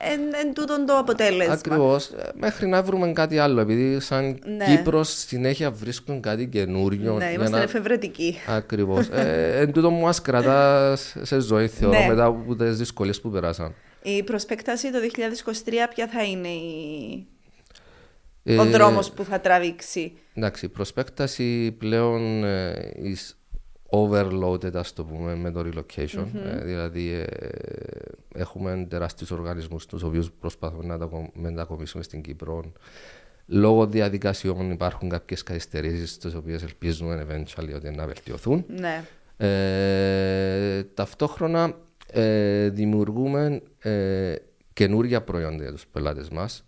εν, 0.00 0.20
εν 0.46 0.54
τούτο 0.54 0.84
το 0.84 0.96
αποτέλεσμα. 0.98 1.52
Ακριβώς. 1.52 2.10
Μέχρι 2.34 2.66
να 2.66 2.82
βρούμε 2.82 3.12
κάτι 3.12 3.38
άλλο. 3.38 3.60
Επειδή 3.60 4.00
σαν 4.00 4.38
Ναι. 4.56 4.64
Κύπρος 4.64 5.08
συνέχεια 5.08 5.70
βρίσκουν 5.70 6.20
κάτι 6.20 6.46
καινούριο. 6.46 7.12
Ναι, 7.12 7.24
για 7.24 7.32
είμαστε 7.32 7.56
να- 7.56 7.62
εφευρετικοί. 7.62 8.36
Ακριβώς. 8.46 9.08
ε, 9.08 9.52
εν 9.60 9.72
τούτο 9.72 9.90
μου 9.90 10.10
κρατά 10.22 10.96
σε 11.22 11.40
ζωή, 11.40 11.68
θεωρώ, 11.68 11.98
Ναι. 11.98 12.06
μετά 12.08 12.24
από 12.24 12.56
τις 12.56 12.76
δυσκολίες 12.78 13.20
που 13.20 13.30
περάσαν. 13.30 13.74
Η 14.02 14.22
προσπέκταση 14.22 14.92
το 14.92 14.98
2023 14.98 15.88
ποια 15.94 16.06
θα 16.08 16.22
είναι 16.22 16.48
η... 16.48 17.26
Ε, 18.44 18.58
ο 18.58 18.64
δρόμος 18.64 19.10
που 19.10 19.24
θα 19.24 19.40
τραβήξει; 19.40 20.12
Εντάξει, 20.34 20.64
η 20.64 20.68
προσπέκταση 20.68 21.72
πλέον 21.78 22.44
ε, 22.44 22.74
is 23.02 23.35
overloaded, 23.90 24.74
ας 24.76 24.92
το 24.92 25.04
πούμε, 25.04 25.34
με 25.34 25.50
το 25.50 25.60
relocation. 25.60 26.26
Ε, 26.44 26.64
δηλαδή, 26.64 27.10
ε, 27.12 27.24
έχουμε 28.34 28.86
τεράστιους 28.90 29.30
οργανισμούς 29.30 29.86
τους 29.86 30.02
οποίους 30.02 30.30
προσπαθούμε 30.40 30.84
να 30.86 30.98
τα 30.98 31.04
κο- 31.04 31.30
μετακομίσουμε 31.34 32.02
στην 32.02 32.20
Κύπρο. 32.22 32.72
Λόγω 33.46 33.86
διαδικασιών 33.86 34.70
υπάρχουν 34.70 35.08
κάποιες 35.08 35.42
καθυστερήσεις, 35.42 36.18
τις 36.18 36.34
οποίες 36.34 36.62
ελπίζουμε 36.62 37.26
eventually 37.28 37.74
ότι 37.74 37.90
να 37.90 38.06
βελτιωθούν. 38.06 38.64
Ναι. 38.68 39.04
Ε, 39.36 40.82
ταυτόχρονα 40.94 41.74
ε, 42.12 42.68
δημιουργούμε 42.68 43.62
ε, 43.78 44.34
καινούργια 44.72 45.22
προϊόντα 45.22 45.62
για 45.62 45.72
τους 45.72 45.86
πελάτες 45.86 46.28
μας. 46.28 46.64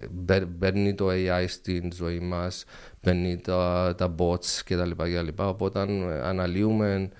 Ε, 0.00 0.06
μπαι- 0.10 0.46
μπαίνει 0.46 0.94
το 0.94 1.08
AI 1.10 1.44
στην 1.48 1.92
ζωή 1.92 2.18
μας, 2.20 2.64
μπαίνει 3.02 3.36
τα, 3.40 3.94
τα 3.96 4.14
bots 4.18 4.60
κτλ. 4.64 4.90
κτλ. 4.90 5.28
Οπότε 5.42 5.80
ε, 5.80 6.20
αναλύουμε 6.20 7.10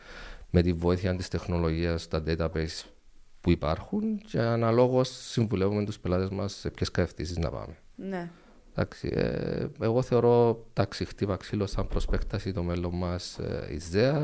με 0.50 0.62
τη 0.62 0.72
βοήθεια 0.72 1.16
της 1.16 1.28
τεχνολογίας 1.28 2.08
τα 2.08 2.22
database 2.26 2.84
που 3.40 3.50
υπάρχουν 3.50 4.18
και 4.18 4.40
αναλόγως 4.40 5.08
συμβουλεύουμε 5.30 5.84
τους 5.84 5.98
πελάτες 5.98 6.28
μας 6.28 6.52
σε 6.54 6.70
ποιες 6.70 6.90
κατευθύνσεις 6.90 7.36
να 7.38 7.50
πάμε. 7.50 7.76
ναι. 7.94 8.30
Εντάξει, 8.72 9.10
ε, 9.12 9.66
εγώ 9.80 10.02
θεωρώ 10.02 10.66
τάξη 10.72 11.04
χτύπα 11.04 11.36
ξύλο 11.36 11.66
σαν 11.66 11.86
προσπέκταση 11.88 12.52
το 12.52 12.62
μέλλον 12.62 12.94
μας 12.96 13.38
ε, 13.38 13.78
is 13.78 13.96
there. 13.96 14.22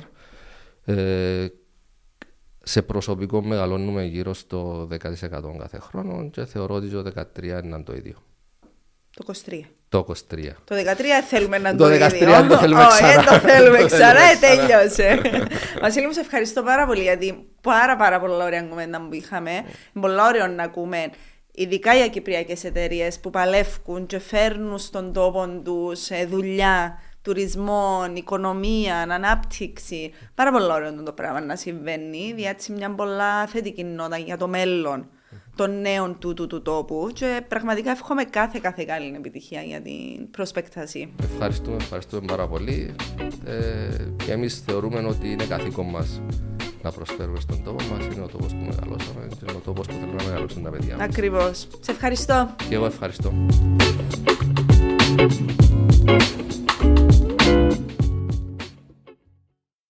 Ε, 0.84 1.46
σε 2.64 2.82
προσωπικό 2.82 3.42
μεγαλώνουμε 3.42 4.04
γύρω 4.04 4.34
στο 4.34 4.88
10% 4.92 4.96
κάθε 5.58 5.78
χρόνο 5.78 6.30
και 6.30 6.44
θεωρώ 6.44 6.74
ότι 6.74 6.88
το 6.88 7.12
13 7.36 7.42
είναι 7.64 7.82
το 7.82 7.94
ίδιο. 7.94 8.14
Το 9.14 9.34
23. 9.46 9.60
Το 9.88 10.06
23. 10.08 10.12
Το 10.64 10.74
13 10.76 10.78
θέλουμε 11.28 11.58
να 11.58 11.76
Το 11.76 11.88
το 11.88 11.94
13 11.94 12.12
ίδιο. 12.14 12.46
το 12.48 12.56
θέλουμε 12.58 12.80
Όχι, 12.84 13.02
ξανά. 13.02 13.14
δεν 13.14 13.24
το 13.24 13.48
θέλουμε 13.48 13.78
Το 13.82 13.86
ξανά, 13.86 14.20
θέλουμε 14.20 14.52
ε, 14.52 14.56
τέλειωσε. 14.56 15.20
Βασίλη 15.80 16.06
μου, 16.06 16.12
σε 16.12 16.20
ευχαριστώ 16.20 16.62
πάρα 16.62 16.86
πολύ 16.86 17.02
γιατί 17.02 17.48
πάρα 17.60 17.96
πάρα 17.96 18.20
πολλά 18.20 18.44
ωραία 18.44 18.62
κουβέντα 18.62 19.00
που 19.08 19.14
είχαμε. 19.14 19.50
Πολλά 20.00 20.26
ωραία 20.26 20.48
να 20.48 20.62
ακούμε. 20.62 21.10
Ειδικά 21.56 22.04
οι 22.04 22.10
κυπριακές 22.10 22.64
εταιρείες 22.64 23.18
που 23.20 23.30
παλεύουν 23.30 24.06
και 24.06 24.18
φέρνουν 24.18 24.78
στον 24.78 25.12
τόπο 25.12 25.48
τους 25.64 26.08
δουλειά, 26.28 26.98
τουρισμό, 27.24 28.04
οικονομία, 28.14 28.98
ανάπτυξη. 28.98 30.12
Πάρα 30.34 30.52
πολύ 30.52 30.64
ωραίο 30.64 31.02
το 31.02 31.12
πράγμα 31.12 31.40
να 31.40 31.56
συμβαίνει. 31.56 32.32
Διάτσι 32.36 32.72
μια 32.72 32.94
πολλά 32.94 33.46
θετική 33.46 33.84
νότα 33.84 34.18
για 34.18 34.36
το 34.36 34.48
μέλλον 34.48 35.08
των 35.56 35.80
νέων 35.80 36.18
τούτου 36.18 36.46
του 36.46 36.62
τόπου 36.62 37.10
και 37.12 37.44
πραγματικά 37.48 37.90
εύχομαι 37.90 38.24
κάθε 38.24 38.58
κάθε 38.62 38.84
καλή 38.84 39.14
επιτυχία 39.16 39.62
για 39.62 39.80
την 39.80 40.30
προσπέκταση. 40.30 41.12
Ευχαριστούμε, 41.32 41.76
ευχαριστούμε 41.76 42.24
πάρα 42.26 42.46
πολύ. 42.46 42.94
Ε, 43.44 43.54
και 44.24 44.32
εμείς 44.32 44.62
θεωρούμε 44.66 45.04
ότι 45.08 45.30
είναι 45.30 45.44
καθήκον 45.44 45.86
μας 45.86 46.20
να 46.82 46.90
προσφέρουμε 46.92 47.40
στον 47.40 47.62
τόπο 47.64 47.84
μας. 47.84 48.04
Είναι 48.04 48.22
ο 48.22 48.28
τόπος 48.28 48.52
που 48.52 48.64
μεγαλώσαμε 48.64 49.26
και 49.28 49.36
είναι 49.48 49.56
ο 49.56 49.60
τόπος 49.64 49.86
που 49.86 49.92
θέλουμε 49.92 50.16
να 50.16 50.24
μεγαλώσουν 50.24 50.62
τα 50.62 50.70
παιδιά 50.70 50.96
μας. 50.96 51.04
Ακριβώς. 51.04 51.68
Σε 51.80 51.90
ευχαριστώ. 51.90 52.54
Και 52.68 52.74
εγώ 52.74 52.86
ευχαριστώ. 52.86 53.32